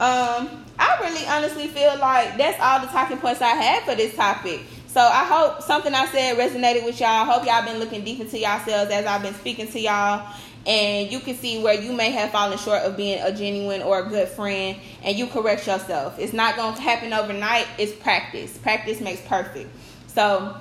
Um, 0.00 0.64
I 0.78 0.98
really 1.00 1.26
honestly 1.26 1.68
feel 1.68 1.98
like 1.98 2.36
that's 2.36 2.60
all 2.60 2.80
the 2.80 2.86
talking 2.86 3.18
points 3.18 3.40
I 3.40 3.48
have 3.48 3.82
for 3.84 3.94
this 3.94 4.14
topic. 4.14 4.60
So 4.98 5.04
I 5.04 5.24
hope 5.26 5.62
something 5.62 5.94
I 5.94 6.06
said 6.06 6.36
resonated 6.36 6.84
with 6.84 6.98
y'all. 6.98 7.08
I 7.08 7.24
hope 7.24 7.46
y'all 7.46 7.64
been 7.64 7.78
looking 7.78 8.02
deep 8.02 8.18
into 8.18 8.36
yourselves 8.36 8.90
as 8.90 9.06
I've 9.06 9.22
been 9.22 9.34
speaking 9.34 9.68
to 9.68 9.78
y'all. 9.78 10.28
And 10.66 11.08
you 11.12 11.20
can 11.20 11.36
see 11.36 11.62
where 11.62 11.80
you 11.80 11.92
may 11.92 12.10
have 12.10 12.32
fallen 12.32 12.58
short 12.58 12.82
of 12.82 12.96
being 12.96 13.22
a 13.22 13.30
genuine 13.30 13.80
or 13.82 14.00
a 14.00 14.08
good 14.08 14.26
friend, 14.26 14.76
and 15.04 15.16
you 15.16 15.28
correct 15.28 15.68
yourself. 15.68 16.18
It's 16.18 16.32
not 16.32 16.56
going 16.56 16.74
to 16.74 16.80
happen 16.82 17.12
overnight. 17.12 17.68
It's 17.78 17.92
practice. 17.92 18.58
Practice 18.58 19.00
makes 19.00 19.20
perfect. 19.20 19.70
So 20.08 20.56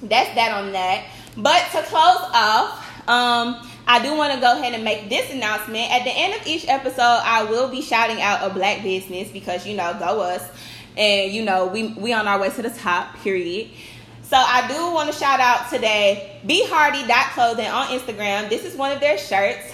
that's 0.00 0.32
that 0.36 0.52
on 0.52 0.70
that. 0.70 1.04
But 1.36 1.60
to 1.72 1.82
close 1.82 2.30
off, 2.34 3.08
um, 3.08 3.68
I 3.88 4.00
do 4.00 4.16
want 4.16 4.32
to 4.32 4.40
go 4.40 4.56
ahead 4.56 4.74
and 4.74 4.84
make 4.84 5.08
this 5.08 5.32
announcement. 5.32 5.90
At 5.90 6.04
the 6.04 6.12
end 6.12 6.40
of 6.40 6.46
each 6.46 6.68
episode, 6.68 7.20
I 7.24 7.42
will 7.42 7.68
be 7.68 7.82
shouting 7.82 8.20
out 8.22 8.48
a 8.48 8.54
black 8.54 8.84
business 8.84 9.28
because 9.28 9.66
you 9.66 9.76
know, 9.76 9.92
go 9.98 10.20
us, 10.20 10.48
and 10.96 11.32
you 11.32 11.44
know, 11.44 11.66
we 11.66 11.88
we 11.94 12.12
on 12.12 12.26
our 12.26 12.40
way 12.40 12.50
to 12.50 12.62
the 12.62 12.70
top. 12.70 13.16
Period. 13.16 13.70
So 14.22 14.36
I 14.36 14.66
do 14.66 14.92
want 14.92 15.12
to 15.12 15.16
shout 15.16 15.38
out 15.38 15.70
today 15.70 16.40
Be 16.44 16.66
Hardy 16.66 17.04
Clothing 17.34 17.68
on 17.68 17.86
Instagram. 17.88 18.48
This 18.48 18.64
is 18.64 18.76
one 18.76 18.90
of 18.90 19.00
their 19.00 19.18
shirts. 19.18 19.72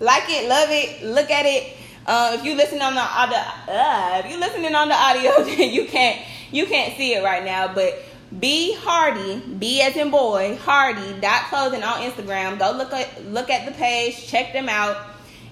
Like 0.00 0.24
it, 0.26 0.48
love 0.48 0.68
it, 0.70 1.04
look 1.04 1.30
at 1.30 1.46
it. 1.46 1.76
Uh, 2.06 2.36
if 2.38 2.44
you 2.44 2.54
listen 2.56 2.80
on 2.80 2.94
the 2.94 3.00
audio, 3.00 3.36
uh, 3.36 4.22
if 4.24 4.32
you 4.32 4.40
listening 4.40 4.74
on 4.74 4.88
the 4.88 4.94
audio, 4.94 5.44
then 5.44 5.70
you 5.70 5.84
can't 5.86 6.20
you 6.50 6.66
can't 6.66 6.96
see 6.96 7.14
it 7.14 7.22
right 7.22 7.44
now, 7.44 7.72
but 7.72 8.02
be 8.38 8.74
Hardy, 8.74 9.40
B 9.58 9.82
as 9.82 9.96
in 9.96 10.10
boy, 10.10 10.56
Hardy 10.62 11.20
dot 11.20 11.44
clothing 11.44 11.82
on 11.82 12.00
Instagram. 12.00 12.58
Go 12.58 12.72
look 12.72 12.92
at 12.92 13.24
look 13.26 13.50
at 13.50 13.66
the 13.66 13.72
page, 13.72 14.26
check 14.26 14.52
them 14.52 14.68
out, 14.68 14.96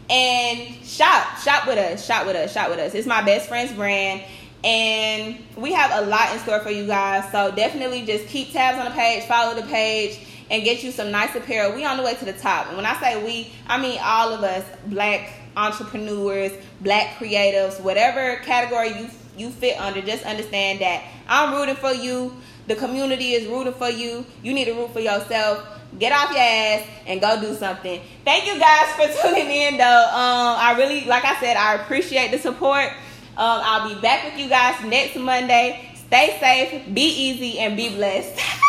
and 0.08 0.84
shop. 0.84 1.38
Shop 1.38 1.66
with 1.66 1.78
us. 1.78 2.06
Shop 2.06 2.26
with 2.26 2.36
us. 2.36 2.52
Shop 2.52 2.70
with 2.70 2.78
us. 2.78 2.94
It's 2.94 3.06
my 3.06 3.22
best 3.22 3.48
friend's 3.48 3.72
brand. 3.72 4.22
And 4.64 5.38
we 5.56 5.72
have 5.72 6.02
a 6.02 6.06
lot 6.08 6.32
in 6.32 6.38
store 6.40 6.60
for 6.60 6.70
you 6.70 6.86
guys. 6.86 7.30
So 7.30 7.54
definitely 7.54 8.04
just 8.04 8.26
keep 8.26 8.52
tabs 8.52 8.78
on 8.78 8.86
the 8.86 8.90
page, 8.90 9.24
follow 9.24 9.54
the 9.54 9.66
page, 9.66 10.20
and 10.50 10.64
get 10.64 10.82
you 10.82 10.90
some 10.90 11.10
nice 11.10 11.34
apparel. 11.34 11.74
We 11.74 11.84
on 11.84 11.96
the 11.96 12.02
way 12.02 12.14
to 12.14 12.24
the 12.24 12.32
top. 12.32 12.68
And 12.68 12.76
when 12.76 12.86
I 12.86 12.98
say 13.00 13.24
we, 13.24 13.52
I 13.66 13.80
mean 13.80 13.98
all 14.02 14.32
of 14.32 14.42
us, 14.42 14.64
black 14.86 15.32
entrepreneurs, 15.56 16.52
black 16.80 17.16
creatives, 17.18 17.80
whatever 17.80 18.36
category 18.44 18.88
you 18.88 19.10
you 19.36 19.50
fit 19.50 19.78
under, 19.80 20.02
just 20.02 20.24
understand 20.24 20.80
that 20.80 21.04
I'm 21.28 21.54
rooting 21.54 21.76
for 21.76 21.92
you. 21.92 22.34
The 22.66 22.74
community 22.74 23.34
is 23.34 23.46
rooting 23.46 23.72
for 23.72 23.88
you. 23.88 24.26
You 24.42 24.52
need 24.52 24.64
to 24.64 24.72
root 24.72 24.92
for 24.92 25.00
yourself. 25.00 25.64
Get 25.98 26.12
off 26.12 26.30
your 26.30 26.40
ass 26.40 26.86
and 27.06 27.20
go 27.20 27.40
do 27.40 27.54
something. 27.54 28.00
Thank 28.24 28.46
you 28.46 28.58
guys 28.58 28.92
for 28.92 29.22
tuning 29.28 29.50
in, 29.50 29.78
though. 29.78 29.84
Um, 30.12 30.58
I 30.58 30.74
really, 30.76 31.06
like 31.06 31.24
I 31.24 31.40
said, 31.40 31.56
I 31.56 31.76
appreciate 31.76 32.30
the 32.30 32.38
support. 32.38 32.92
Um, 33.38 33.60
I'll 33.62 33.88
be 33.88 33.94
back 34.00 34.24
with 34.24 34.36
you 34.36 34.48
guys 34.48 34.82
next 34.84 35.14
Monday. 35.14 35.88
Stay 35.94 36.36
safe, 36.40 36.92
be 36.92 37.02
easy, 37.02 37.60
and 37.60 37.76
be 37.76 37.88
blessed. 37.88 38.36